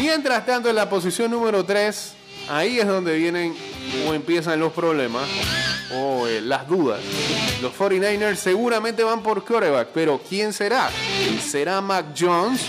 Mientras 0.00 0.44
tanto, 0.46 0.68
en 0.68 0.74
la 0.74 0.90
posición 0.90 1.30
número 1.30 1.64
3, 1.64 2.12
ahí 2.48 2.80
es 2.80 2.88
donde 2.88 3.16
vienen 3.16 3.56
o 4.06 4.14
empiezan 4.14 4.60
los 4.60 4.72
problemas 4.72 5.28
o 5.94 6.26
eh, 6.26 6.40
las 6.40 6.68
dudas. 6.68 7.00
Los 7.62 7.72
49ers 7.74 8.36
seguramente 8.36 9.02
van 9.02 9.22
por 9.22 9.44
quarterback, 9.44 9.88
pero 9.92 10.20
¿quién 10.28 10.52
será? 10.52 10.90
¿Será 11.40 11.80
Mac 11.80 12.06
Jones? 12.18 12.60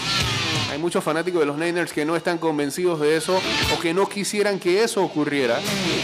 Hay 0.72 0.78
muchos 0.78 1.04
fanáticos 1.04 1.40
de 1.40 1.48
los 1.48 1.58
Niners 1.58 1.92
que 1.92 2.06
no 2.06 2.16
están 2.16 2.38
convencidos 2.38 3.00
de 3.00 3.18
eso 3.18 3.42
o 3.76 3.80
que 3.80 3.94
no 3.94 4.08
quisieran 4.08 4.60
que 4.60 4.84
eso 4.84 5.04
ocurriera 5.04 5.60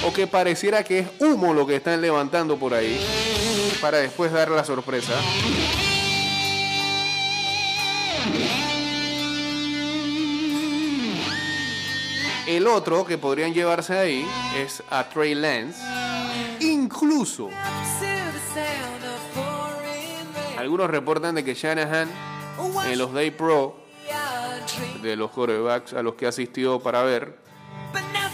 o 0.06 0.12
que 0.12 0.25
pareciera 0.28 0.84
que 0.84 0.99
es 0.99 1.08
humo 1.19 1.54
lo 1.54 1.67
que 1.67 1.75
están 1.75 2.01
levantando 2.01 2.58
por 2.58 2.73
ahí 2.73 2.99
para 3.80 3.99
después 3.99 4.32
dar 4.32 4.49
la 4.49 4.63
sorpresa. 4.63 5.13
El 12.47 12.67
otro 12.67 13.05
que 13.05 13.17
podrían 13.17 13.53
llevarse 13.53 13.97
ahí 13.97 14.27
es 14.55 14.84
a 14.89 15.10
Trey 15.10 15.34
Lance. 15.34 15.81
Incluso 16.60 17.49
algunos 20.58 20.89
reportan 20.89 21.36
de 21.36 21.43
que 21.43 21.53
Shanahan 21.53 22.10
en 22.88 22.97
los 22.97 23.13
Day 23.13 23.31
Pro 23.31 23.75
de 25.01 25.15
los 25.15 25.31
quarterbacks 25.31 25.93
a 25.93 26.01
los 26.01 26.15
que 26.15 26.27
asistió 26.27 26.79
para 26.79 27.03
ver 27.03 27.38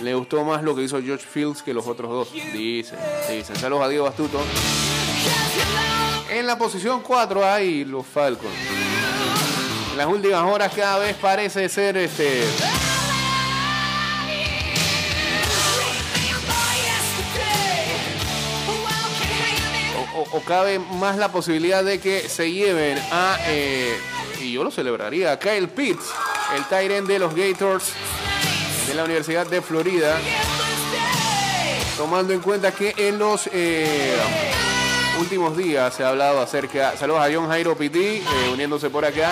le 0.02 0.14
gustó 0.16 0.44
más 0.44 0.64
lo 0.64 0.76
que 0.76 0.84
hizo 0.84 1.02
George 1.02 1.26
Fields 1.26 1.62
que 1.62 1.74
los 1.74 1.88
otros 1.88 2.10
dos. 2.10 2.34
Dicen, 2.34 2.98
dicen. 3.30 3.56
Saludos 3.56 3.86
a 3.86 3.88
Diego 3.88 4.06
Bastuto. 4.06 4.40
En 6.30 6.48
la 6.48 6.58
posición 6.58 7.02
4 7.02 7.46
hay 7.46 7.86
los 7.86 8.06
Falcons. 8.06 8.54
En 9.92 9.98
las 9.98 10.08
últimas 10.08 10.44
horas 10.44 10.74
cada 10.76 10.98
vez 11.00 11.16
parece 11.18 11.70
ser 11.70 11.98
este 11.98 12.44
o, 20.32 20.42
cabe 20.42 20.80
más 20.80 21.18
la 21.18 21.32
posibilidad 21.32 21.84
de 21.84 22.00
que 22.00 22.28
se 22.28 22.52
lleven 22.52 22.98
a, 23.12 23.38
eh, 23.48 23.98
y 24.42 24.54
yo 24.54 24.64
lo 24.64 24.72
celebraría, 24.72 25.32
a 25.32 25.40
Kyle 25.40 25.68
Pitts, 25.68 26.06
el 26.56 26.66
Tyrant 26.66 27.08
de 27.08 27.20
los 27.20 27.36
Gators 27.36 27.94
de 28.88 28.96
la 28.96 29.04
Universidad 29.04 29.48
de 29.48 29.62
Florida, 29.62 30.18
tomando 31.98 32.34
en 32.34 32.42
cuenta 32.42 32.72
que 32.72 32.94
en 32.98 33.20
los 33.20 33.50
eh, 33.54 34.18
últimos 35.20 35.56
días 35.56 35.94
se 35.94 36.04
ha 36.04 36.10
hablado 36.10 36.42
acerca, 36.42 36.98
saludos 36.98 37.22
a 37.22 37.34
John 37.34 37.48
Jairo 37.48 37.78
Pitti, 37.78 38.00
eh, 38.00 38.24
uniéndose 38.52 38.90
por 38.90 39.06
acá, 39.06 39.30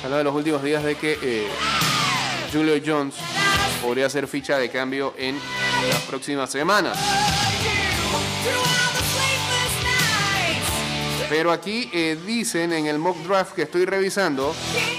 se 0.00 0.06
en 0.06 0.24
los 0.24 0.34
últimos 0.34 0.62
días 0.62 0.82
de 0.84 0.94
que 0.96 1.18
eh, 1.22 1.48
Julio 2.52 2.74
Jones 2.84 3.14
podría 3.82 4.08
ser 4.08 4.26
ficha 4.26 4.58
de 4.58 4.70
cambio 4.70 5.14
en 5.16 5.38
las 5.88 6.00
próximas 6.02 6.50
semanas. 6.50 6.98
Pero 11.32 11.50
aquí 11.50 11.88
eh, 11.94 12.18
dicen 12.26 12.74
en 12.74 12.84
el 12.84 12.98
mock 12.98 13.16
draft 13.26 13.54
que 13.54 13.62
estoy 13.62 13.86
revisando 13.86 14.54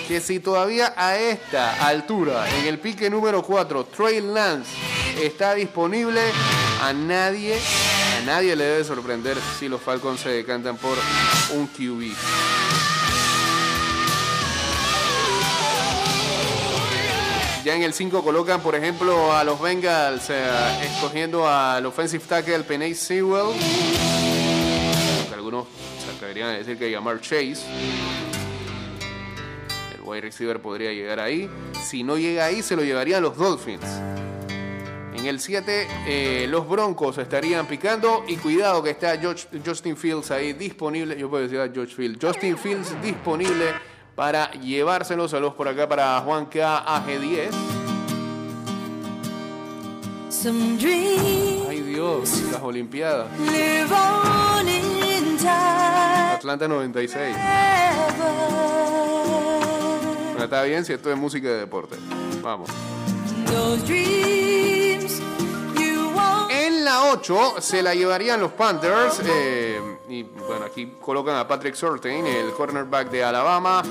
que 0.08 0.19
si 0.19 0.39
todavía 0.39 0.91
a 0.98 1.15
esta 1.15 1.86
altura, 1.86 2.50
en 2.58 2.65
el 2.65 2.80
pique 2.80 3.08
número 3.08 3.43
4, 3.43 3.86
Trey 3.86 4.19
Lance 4.19 4.72
está 5.22 5.54
disponible, 5.54 6.22
a 6.82 6.91
nadie, 6.91 7.60
a 8.17 8.26
nadie 8.26 8.56
le 8.56 8.63
debe 8.63 8.84
sorprender 8.84 9.38
si 9.60 9.69
los 9.69 9.80
Falcons 9.80 10.22
se 10.22 10.30
decantan 10.30 10.76
por 10.78 10.98
un 11.54 11.67
QB. 11.67 12.15
Ya 17.63 17.76
en 17.76 17.84
el 17.84 17.93
5 17.93 18.24
colocan, 18.24 18.60
por 18.62 18.74
ejemplo, 18.74 19.32
a 19.32 19.43
los 19.43 19.62
Bengals 19.62 20.32
eh, 20.32 20.50
escogiendo 20.82 21.48
al 21.48 21.86
offensive 21.86 22.24
tackle 22.28 22.63
Penay 22.63 22.96
Sewell. 22.96 23.56
Algunos 25.32 25.67
a 26.41 26.50
decir 26.50 26.78
que 26.78 26.89
llamar 26.89 27.22
Chase. 27.22 27.63
El 29.96 30.02
wide 30.04 30.22
receiver 30.22 30.60
podría 30.62 30.91
llegar 30.91 31.19
ahí. 31.19 31.50
Si 31.84 32.04
no 32.04 32.17
llega 32.17 32.46
ahí, 32.46 32.62
se 32.62 32.76
lo 32.76 32.84
llevarían 32.84 33.22
los 33.22 33.38
Dolphins. 33.38 33.86
En 35.15 35.26
el 35.28 35.39
7, 35.39 35.88
eh, 36.08 36.48
los 36.50 36.67
Broncos 36.67 37.17
estarían 37.17 37.65
picando. 37.67 38.24
Y 38.28 38.36
cuidado 38.38 38.82
que 38.84 38.89
está 38.89 39.17
George- 39.17 39.48
Justin 39.65 39.96
Fields 39.96 40.32
ahí 40.32 40.54
disponible. 40.54 41.17
Yo 41.17 41.30
puedo 41.30 41.43
decir 41.43 41.60
a 41.60 41.69
George 41.72 41.93
Fields. 41.96 42.17
Justin 42.22 42.58
Fields 42.58 42.93
disponible 43.02 43.74
para 44.15 44.52
llevárselos. 44.52 45.32
Saludos 45.32 45.54
por 45.54 45.67
acá 45.67 45.88
para 45.88 46.19
Juan 46.22 46.48
K. 46.48 46.84
AG10. 46.86 47.52
Some 50.30 50.78
dreams 50.78 51.69
Ay 51.69 51.80
Dios, 51.82 52.41
las 52.52 52.62
Olimpiadas. 52.62 53.28
Atlanta 56.43 56.67
96. 56.67 57.38
Ever. 57.38 58.13
Bueno, 60.32 60.43
está 60.43 60.63
bien 60.63 60.84
si 60.84 60.91
esto 60.91 61.10
es 61.10 61.17
música 61.17 61.47
de 61.47 61.60
deporte. 61.60 61.95
Vamos. 62.41 62.69
En 66.49 66.84
la 66.84 67.12
8 67.13 67.56
se 67.60 67.82
la 67.82 67.95
llevarían 67.95 68.41
los 68.41 68.51
Panthers. 68.51 69.21
eh, 69.25 69.79
y 70.10 70.23
bueno, 70.23 70.65
aquí 70.65 70.97
colocan 70.99 71.38
a 71.38 71.47
Patrick 71.47 71.75
Surtain, 71.75 72.27
el 72.27 72.51
cornerback 72.51 73.10
de 73.10 73.23
Alabama. 73.23 73.82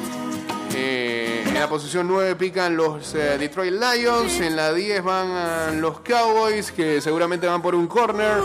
Eh, 0.75 1.45
en 1.47 1.55
la 1.55 1.69
posición 1.71 2.07
9 2.07 2.37
pican 2.37 2.77
los 2.77 3.15
eh, 3.15 3.39
Detroit 3.39 3.73
Lions. 3.73 4.41
En 4.41 4.57
la 4.57 4.75
10 4.75 5.03
van 5.03 5.31
ah, 5.31 5.71
los 5.75 6.01
Cowboys, 6.01 6.71
que 6.71 7.01
seguramente 7.01 7.47
van 7.47 7.63
por 7.63 7.75
un 7.75 7.87
corner. 7.87 8.43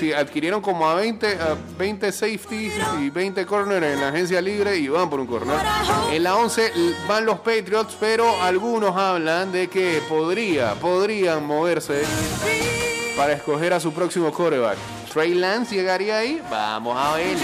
Sí, 0.00 0.14
adquirieron 0.14 0.62
como 0.62 0.88
a 0.88 0.94
20, 0.94 1.26
a 1.26 1.58
20 1.76 2.10
safeties 2.10 2.72
y 3.02 3.10
20 3.10 3.44
corners 3.44 3.84
en 3.84 4.00
la 4.00 4.08
agencia 4.08 4.40
libre 4.40 4.74
y 4.78 4.88
van 4.88 5.10
por 5.10 5.20
un 5.20 5.26
corner. 5.26 5.58
En 6.10 6.22
la 6.22 6.36
11 6.36 6.72
van 7.06 7.26
los 7.26 7.40
Patriots, 7.40 7.98
pero 8.00 8.42
algunos 8.42 8.96
hablan 8.96 9.52
de 9.52 9.68
que 9.68 10.00
podría, 10.08 10.72
podrían 10.76 11.44
moverse 11.46 12.02
para 13.14 13.34
escoger 13.34 13.74
a 13.74 13.80
su 13.80 13.92
próximo 13.92 14.32
quarterback. 14.32 14.78
Trey 15.12 15.34
Lance 15.34 15.74
llegaría 15.74 16.16
ahí. 16.16 16.40
Vamos 16.50 16.96
a 16.96 17.16
ver. 17.16 17.36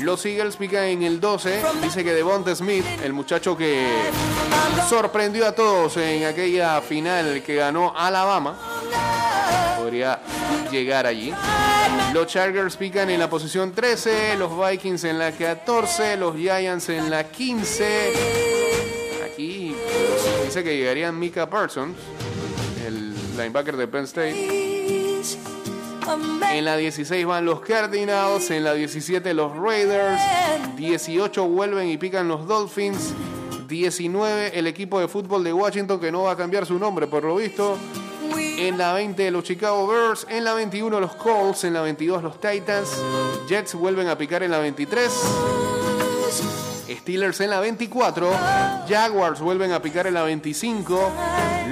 Los 0.00 0.24
Eagles 0.24 0.56
pican 0.56 0.84
en 0.84 1.02
el 1.02 1.20
12. 1.20 1.62
Dice 1.82 2.04
que 2.04 2.14
Devonta 2.14 2.56
Smith, 2.56 2.86
el 3.04 3.12
muchacho 3.12 3.54
que 3.54 3.86
sorprendió 4.88 5.46
a 5.46 5.52
todos 5.52 5.98
en 5.98 6.24
aquella 6.24 6.80
final 6.80 7.42
que 7.42 7.56
ganó 7.56 7.92
Alabama, 7.94 8.56
podría 9.86 10.18
llegar 10.72 11.06
allí. 11.06 11.32
Los 12.12 12.26
Chargers 12.26 12.76
pican 12.76 13.08
en 13.08 13.20
la 13.20 13.30
posición 13.30 13.70
13, 13.70 14.36
los 14.36 14.50
Vikings 14.58 15.04
en 15.04 15.16
la 15.16 15.30
14, 15.30 16.16
los 16.16 16.34
Giants 16.34 16.88
en 16.88 17.08
la 17.08 17.22
15. 17.22 18.12
Aquí 19.24 19.76
dice 20.44 20.64
que 20.64 20.76
llegarían 20.76 21.16
Mika 21.16 21.48
Parsons, 21.48 21.96
el 22.84 23.14
linebacker 23.36 23.76
de 23.76 23.86
Penn 23.86 24.04
State. 24.06 25.22
En 26.50 26.64
la 26.64 26.76
16 26.76 27.24
van 27.24 27.44
los 27.44 27.60
Cardinals, 27.60 28.50
en 28.50 28.64
la 28.64 28.74
17 28.74 29.34
los 29.34 29.56
Raiders, 29.56 30.20
18 30.76 31.44
vuelven 31.46 31.88
y 31.88 31.96
pican 31.96 32.26
los 32.26 32.48
Dolphins, 32.48 33.14
19 33.68 34.58
el 34.58 34.66
equipo 34.66 34.98
de 34.98 35.06
fútbol 35.06 35.44
de 35.44 35.52
Washington 35.52 36.00
que 36.00 36.10
no 36.10 36.24
va 36.24 36.32
a 36.32 36.36
cambiar 36.36 36.66
su 36.66 36.76
nombre 36.76 37.06
por 37.06 37.22
lo 37.22 37.36
visto, 37.36 37.78
en 38.58 38.78
la 38.78 38.92
20 38.92 39.30
los 39.30 39.44
Chicago 39.44 39.86
Bears, 39.86 40.26
en 40.28 40.44
la 40.44 40.54
21 40.54 41.00
los 41.00 41.14
Colts, 41.16 41.64
en 41.64 41.74
la 41.74 41.82
22 41.82 42.22
los 42.22 42.40
Titans, 42.40 42.88
Jets 43.48 43.74
vuelven 43.74 44.08
a 44.08 44.16
picar 44.16 44.42
en 44.42 44.50
la 44.50 44.58
23. 44.58 45.12
Steelers 46.88 47.40
en 47.40 47.50
la 47.50 47.60
24, 47.60 48.30
Jaguars 48.88 49.40
vuelven 49.40 49.72
a 49.72 49.80
picar 49.80 50.06
en 50.06 50.14
la 50.14 50.22
25, 50.22 51.12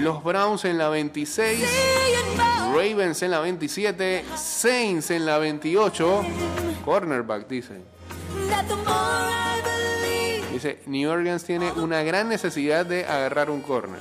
los 0.00 0.22
Browns 0.22 0.64
en 0.64 0.78
la 0.78 0.88
26, 0.88 1.66
Ravens 2.72 3.22
en 3.22 3.30
la 3.30 3.40
27, 3.40 4.24
Saints 4.36 5.10
en 5.10 5.26
la 5.26 5.38
28, 5.38 6.22
cornerback 6.84 7.48
dice. 7.48 7.80
Dice, 10.52 10.82
New 10.86 11.10
Orleans 11.10 11.44
tiene 11.44 11.72
una 11.72 12.02
gran 12.02 12.28
necesidad 12.28 12.86
de 12.86 13.04
agarrar 13.04 13.50
un 13.50 13.60
corner. 13.60 14.00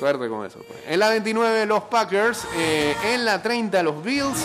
Suerte 0.00 0.28
con 0.30 0.46
eso. 0.46 0.60
pues. 0.66 0.80
En 0.88 0.98
la 0.98 1.10
29 1.10 1.66
los 1.66 1.82
Packers, 1.84 2.46
eh, 2.56 2.96
en 3.04 3.26
la 3.26 3.42
30 3.42 3.82
los 3.82 4.02
Bills, 4.02 4.38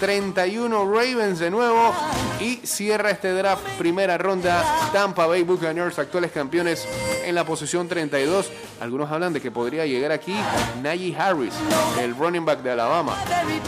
31 0.00 0.84
Ravens 0.84 1.38
de 1.38 1.48
nuevo 1.48 1.94
y 2.40 2.56
cierra 2.66 3.10
este 3.10 3.32
draft 3.32 3.62
primera 3.78 4.18
ronda 4.18 4.64
Tampa 4.92 5.26
Bay 5.28 5.44
Buccaneers, 5.44 5.96
actuales 6.00 6.32
campeones 6.32 6.88
en 7.24 7.36
la 7.36 7.44
posición 7.44 7.86
32. 7.86 8.50
Algunos 8.80 9.12
hablan 9.12 9.32
de 9.32 9.40
que 9.40 9.52
podría 9.52 9.86
llegar 9.86 10.10
aquí 10.10 10.34
Najee 10.82 11.14
Harris, 11.16 11.54
el 12.00 12.16
running 12.16 12.44
back 12.44 12.60
de 12.60 12.72
Alabama. 12.72 13.14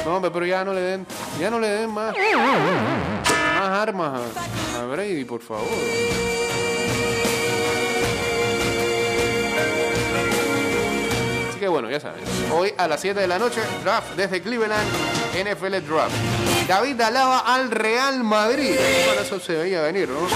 No, 0.05 0.21
pero 0.21 0.45
ya 0.45 0.65
no 0.65 0.75
le 0.75 0.81
den, 0.81 1.07
ya 1.39 1.51
no 1.51 1.61
le 1.61 1.69
den 1.69 1.91
más, 1.91 2.17
armas 3.61 4.23
a 4.77 4.85
Brady, 4.87 5.25
por 5.25 5.41
favor. 5.41 5.69
Bueno, 11.73 11.91
ya 11.91 11.99
sabes. 11.99 12.23
Hoy 12.53 12.73
a 12.77 12.87
las 12.87 13.01
7 13.01 13.19
de 13.19 13.27
la 13.27 13.39
noche, 13.39 13.61
draft 13.83 14.15
desde 14.15 14.43
Cleveland, 14.43 14.87
NFL 15.33 15.89
Draft. 15.89 16.15
David 16.69 17.01
alaba 17.01 17.41
al 17.41 17.71
Real 17.71 18.23
Madrid. 18.23 18.77
Bueno, 19.07 19.23
eso 19.23 19.41
se 19.41 19.55
veía 19.55 19.81
venir, 19.81 20.09
¿no? 20.11 20.29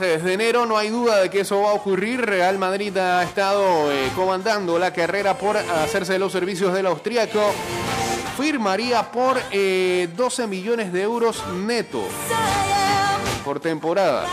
Desde 0.00 0.32
enero 0.32 0.66
no 0.66 0.76
hay 0.76 0.90
duda 0.90 1.20
de 1.20 1.30
que 1.30 1.40
eso 1.40 1.62
va 1.62 1.70
a 1.70 1.74
ocurrir. 1.74 2.20
Real 2.20 2.58
Madrid 2.58 2.96
ha 2.96 3.22
estado 3.22 3.92
eh, 3.92 4.10
comandando 4.16 4.78
la 4.78 4.92
carrera 4.92 5.38
por 5.38 5.56
hacerse 5.56 6.18
los 6.18 6.32
servicios 6.32 6.72
del 6.72 6.86
austríaco. 6.86 7.52
Firmaría 8.36 9.10
por 9.12 9.40
eh, 9.52 10.08
12 10.16 10.46
millones 10.48 10.92
de 10.92 11.02
euros 11.02 11.44
neto 11.52 12.02
por 13.44 13.60
temporada. 13.60 14.26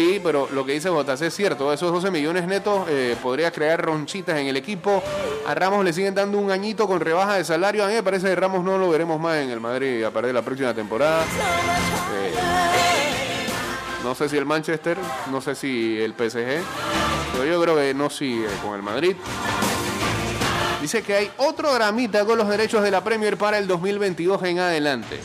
Sí, 0.00 0.18
pero 0.24 0.48
lo 0.50 0.64
que 0.64 0.72
dice 0.72 0.88
JC 0.88 1.26
es 1.26 1.34
cierto. 1.34 1.70
Esos 1.74 1.92
12 1.92 2.10
millones 2.10 2.46
netos 2.46 2.88
eh, 2.88 3.18
podría 3.22 3.50
crear 3.50 3.84
ronchitas 3.84 4.38
en 4.38 4.46
el 4.46 4.56
equipo. 4.56 5.02
A 5.46 5.54
Ramos 5.54 5.84
le 5.84 5.92
siguen 5.92 6.14
dando 6.14 6.38
un 6.38 6.50
añito 6.50 6.86
con 6.86 7.00
rebaja 7.00 7.34
de 7.34 7.44
salario. 7.44 7.84
A 7.84 7.88
mí 7.88 7.92
me 7.92 8.02
parece 8.02 8.28
que 8.28 8.34
Ramos 8.34 8.64
no 8.64 8.78
lo 8.78 8.88
veremos 8.88 9.20
más 9.20 9.36
en 9.36 9.50
el 9.50 9.60
Madrid 9.60 10.02
a 10.02 10.10
partir 10.10 10.28
de 10.28 10.32
la 10.32 10.40
próxima 10.40 10.72
temporada. 10.72 11.24
Eh, 11.24 12.32
no 14.02 14.14
sé 14.14 14.30
si 14.30 14.38
el 14.38 14.46
Manchester, 14.46 14.96
no 15.30 15.42
sé 15.42 15.54
si 15.54 16.00
el 16.00 16.12
PSG, 16.12 16.62
pero 17.32 17.44
yo 17.44 17.60
creo 17.60 17.76
que 17.76 17.92
no 17.92 18.08
sigue 18.08 18.46
con 18.64 18.76
el 18.76 18.82
Madrid. 18.82 19.14
Dice 20.80 21.02
que 21.02 21.14
hay 21.14 21.30
otro 21.36 21.74
dramita 21.74 22.24
con 22.24 22.38
los 22.38 22.48
derechos 22.48 22.82
de 22.82 22.90
la 22.90 23.04
Premier 23.04 23.36
para 23.36 23.58
el 23.58 23.66
2022 23.66 24.42
en 24.44 24.60
adelante. 24.60 25.20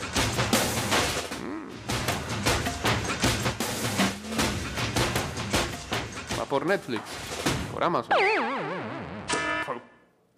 Por 6.56 6.64
Netflix, 6.64 7.02
por 7.70 7.84
Amazon. 7.84 8.16
Por 9.66 9.82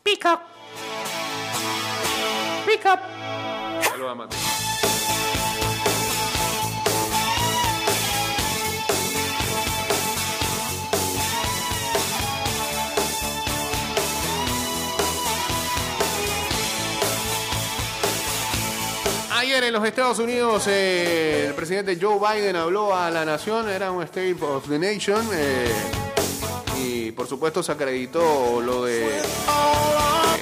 Pick 0.03 0.25
up. 0.25 0.41
Pick 2.67 2.85
up. 2.87 2.99
Saludos 3.85 4.11
a 4.11 4.15
Mati. 4.17 4.37
Ayer 19.37 19.63
en 19.63 19.73
los 19.73 19.87
Estados 19.87 20.19
Unidos 20.19 20.65
eh, 20.67 21.47
el 21.47 21.55
presidente 21.55 21.97
Joe 22.01 22.19
Biden 22.19 22.57
habló 22.57 22.93
a 22.93 23.09
la 23.09 23.25
nación, 23.25 23.69
era 23.69 23.93
un 23.93 24.03
State 24.03 24.37
of 24.41 24.69
the 24.69 24.81
Nation 24.81 25.25
eh, 25.33 26.08
supuesto 27.29 27.63
se 27.63 27.73
acreditó 27.73 28.61
lo 28.61 28.85
de 28.85 29.21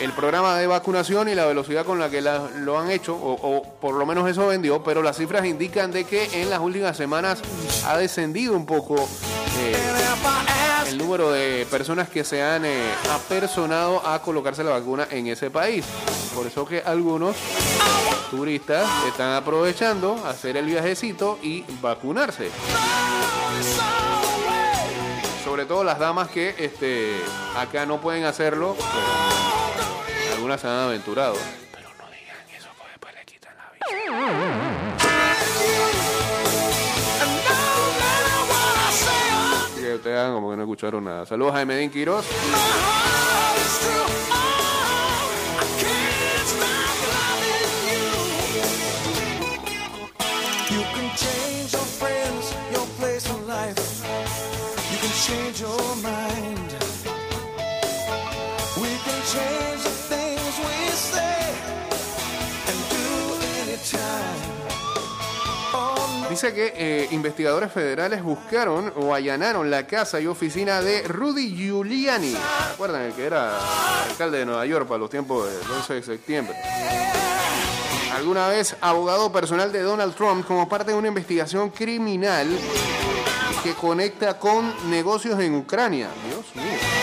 el 0.00 0.12
programa 0.12 0.58
de 0.58 0.66
vacunación 0.66 1.28
y 1.28 1.34
la 1.34 1.46
velocidad 1.46 1.84
con 1.84 1.98
la 1.98 2.10
que 2.10 2.20
lo 2.20 2.78
han 2.78 2.90
hecho, 2.90 3.14
o, 3.14 3.32
o 3.32 3.62
por 3.80 3.94
lo 3.94 4.06
menos 4.06 4.28
eso 4.28 4.46
vendió, 4.46 4.82
pero 4.84 5.02
las 5.02 5.16
cifras 5.16 5.44
indican 5.46 5.90
de 5.90 6.04
que 6.04 6.42
en 6.42 6.50
las 6.50 6.60
últimas 6.60 6.96
semanas 6.96 7.40
ha 7.86 7.96
descendido 7.96 8.54
un 8.54 8.66
poco 8.66 8.96
eh, 9.58 9.76
el 10.88 10.98
número 10.98 11.30
de 11.30 11.66
personas 11.70 12.08
que 12.08 12.24
se 12.24 12.42
han 12.42 12.64
eh, 12.64 12.92
apersonado 13.10 14.06
a 14.06 14.20
colocarse 14.20 14.62
la 14.62 14.70
vacuna 14.70 15.08
en 15.10 15.26
ese 15.28 15.50
país. 15.50 15.84
Por 16.34 16.46
eso 16.46 16.66
que 16.66 16.80
algunos 16.80 17.36
turistas 18.30 18.86
están 19.08 19.32
aprovechando 19.32 20.22
hacer 20.26 20.56
el 20.56 20.66
viajecito 20.66 21.38
y 21.42 21.64
vacunarse. 21.80 22.50
Sobre 25.66 25.78
todo 25.78 25.84
las 25.84 25.98
damas 25.98 26.28
que 26.28 26.54
este, 26.58 27.16
acá 27.56 27.86
no 27.86 28.00
pueden 28.00 28.22
hacerlo. 28.22 28.76
pues, 28.76 30.32
algunas 30.36 30.60
se 30.60 30.68
han 30.68 30.74
aventurado. 30.74 31.34
Pero 31.72 31.88
no 31.98 32.04
digan 32.04 32.36
eso 32.56 32.68
porque 32.78 32.92
después 32.92 33.14
le 33.16 33.24
quitan 33.24 33.52
la 33.56 33.72
vida. 33.72 33.82
Así 39.72 39.80
que 39.80 39.94
ustedes 39.96 40.30
como 40.30 40.50
que 40.50 40.56
no 40.56 40.62
escucharon 40.62 41.02
nada. 41.02 41.26
Saludos 41.26 41.56
a 41.56 41.64
Medín 41.64 41.90
Quiroz. 41.90 42.24
Dice 66.36 66.52
que 66.52 66.74
eh, 66.76 67.08
investigadores 67.12 67.72
federales 67.72 68.22
buscaron 68.22 68.92
o 68.96 69.14
allanaron 69.14 69.70
la 69.70 69.86
casa 69.86 70.20
y 70.20 70.26
oficina 70.26 70.82
de 70.82 71.08
Rudy 71.08 71.56
Giuliani. 71.56 72.32
¿Se 72.32 72.72
acuerdan? 72.74 73.04
El 73.04 73.14
que 73.14 73.24
era 73.24 73.58
alcalde 74.06 74.40
de 74.40 74.44
Nueva 74.44 74.66
York 74.66 74.86
para 74.86 74.98
los 74.98 75.08
tiempos 75.08 75.50
del 75.50 75.70
11 75.70 75.94
de 75.94 76.02
septiembre. 76.02 76.54
Alguna 78.14 78.48
vez 78.48 78.76
abogado 78.82 79.32
personal 79.32 79.72
de 79.72 79.80
Donald 79.80 80.14
Trump 80.14 80.46
como 80.46 80.68
parte 80.68 80.90
de 80.90 80.98
una 80.98 81.08
investigación 81.08 81.70
criminal 81.70 82.46
que 83.62 83.72
conecta 83.72 84.38
con 84.38 84.90
negocios 84.90 85.40
en 85.40 85.54
Ucrania. 85.54 86.10
Dios 86.28 86.54
mío. 86.54 86.95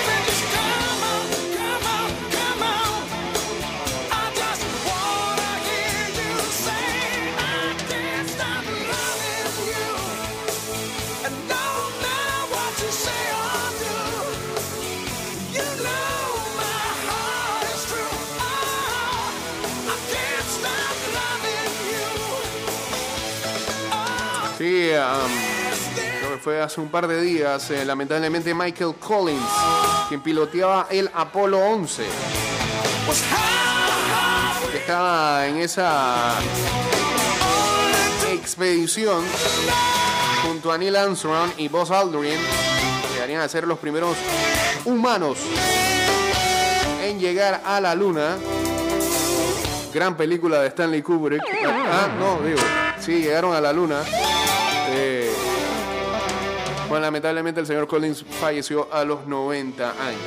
Um, 25.03 26.39
fue 26.39 26.61
hace 26.61 26.79
un 26.79 26.87
par 26.89 27.07
de 27.07 27.21
días, 27.21 27.69
eh, 27.71 27.83
lamentablemente 27.83 28.53
Michael 28.53 28.95
Collins, 28.95 29.41
quien 30.07 30.21
piloteaba 30.21 30.87
el 30.89 31.09
Apolo 31.13 31.59
11, 31.59 32.03
que 34.71 34.77
estaba 34.77 35.45
en 35.47 35.57
esa 35.57 36.35
expedición 38.31 39.23
junto 40.45 40.71
a 40.71 40.77
Neil 40.77 40.95
Armstrong 40.95 41.51
y 41.57 41.67
Buzz 41.67 41.91
Aldrin, 41.91 42.39
llegarían 43.13 43.41
a 43.41 43.49
ser 43.49 43.67
los 43.67 43.79
primeros 43.79 44.15
humanos 44.85 45.37
en 47.03 47.19
llegar 47.19 47.61
a 47.65 47.81
la 47.81 47.93
Luna. 47.93 48.37
Gran 49.93 50.15
película 50.15 50.61
de 50.61 50.69
Stanley 50.69 51.01
Kubrick. 51.01 51.43
Ah, 51.65 52.07
no, 52.17 52.45
digo, 52.45 52.59
sí, 52.99 53.21
llegaron 53.21 53.53
a 53.53 53.59
la 53.59 53.73
Luna. 53.73 54.01
Bueno, 56.93 57.08
lamentablemente 57.08 57.60
el 57.60 57.65
señor 57.65 57.88
Collins 57.88 58.23
falleció 58.39 58.88
a 58.93 59.03
los 59.03 59.25
90 59.25 59.89
años. 59.99 60.21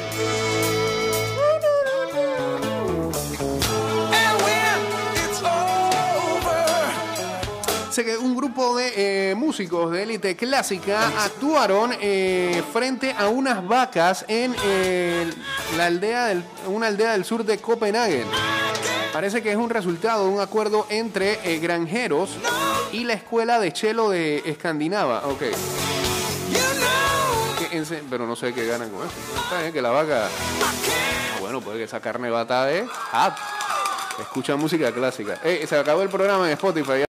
Que 7.94 8.18
un 8.18 8.34
grupo 8.34 8.76
de 8.76 9.30
eh, 9.30 9.34
músicos 9.36 9.92
de 9.92 10.02
élite 10.02 10.34
clásica 10.34 11.06
actuaron 11.24 11.92
eh, 12.00 12.60
frente 12.72 13.14
a 13.16 13.28
unas 13.28 13.64
vacas 13.66 14.24
en 14.26 14.52
eh, 14.64 15.30
la 15.76 15.86
aldea 15.86 16.26
del, 16.26 16.42
una 16.66 16.88
aldea 16.88 17.12
del 17.12 17.24
sur 17.24 17.44
de 17.44 17.58
Copenhague. 17.58 18.24
Parece 19.12 19.40
que 19.40 19.52
es 19.52 19.56
un 19.56 19.70
resultado 19.70 20.24
de 20.24 20.34
un 20.34 20.40
acuerdo 20.40 20.84
entre 20.90 21.58
granjeros 21.60 22.30
y 22.90 23.04
la 23.04 23.12
escuela 23.12 23.60
de 23.60 23.72
chelo 23.72 24.10
de 24.10 24.42
Escandinava. 24.44 25.28
Ok. 25.28 25.44
Pero 28.10 28.26
no 28.26 28.36
sé 28.36 28.54
qué 28.54 28.66
ganan 28.66 28.90
con 28.90 29.06
eso. 29.06 29.14
Está 29.44 29.60
bien 29.60 29.72
que 29.72 29.82
la 29.82 29.90
vaca. 29.90 30.28
Ah, 30.28 31.40
bueno, 31.40 31.60
puede 31.60 31.78
que 31.78 31.84
esa 31.84 32.00
carne 32.00 32.30
bata 32.30 32.64
de. 32.66 32.86
Ah, 33.12 33.34
escucha 34.20 34.56
música 34.56 34.92
clásica. 34.92 35.38
Se 35.42 35.76
acabó 35.76 36.02
el 36.02 36.08
programa 36.08 36.46
en 36.46 36.52
Spotify. 36.52 37.02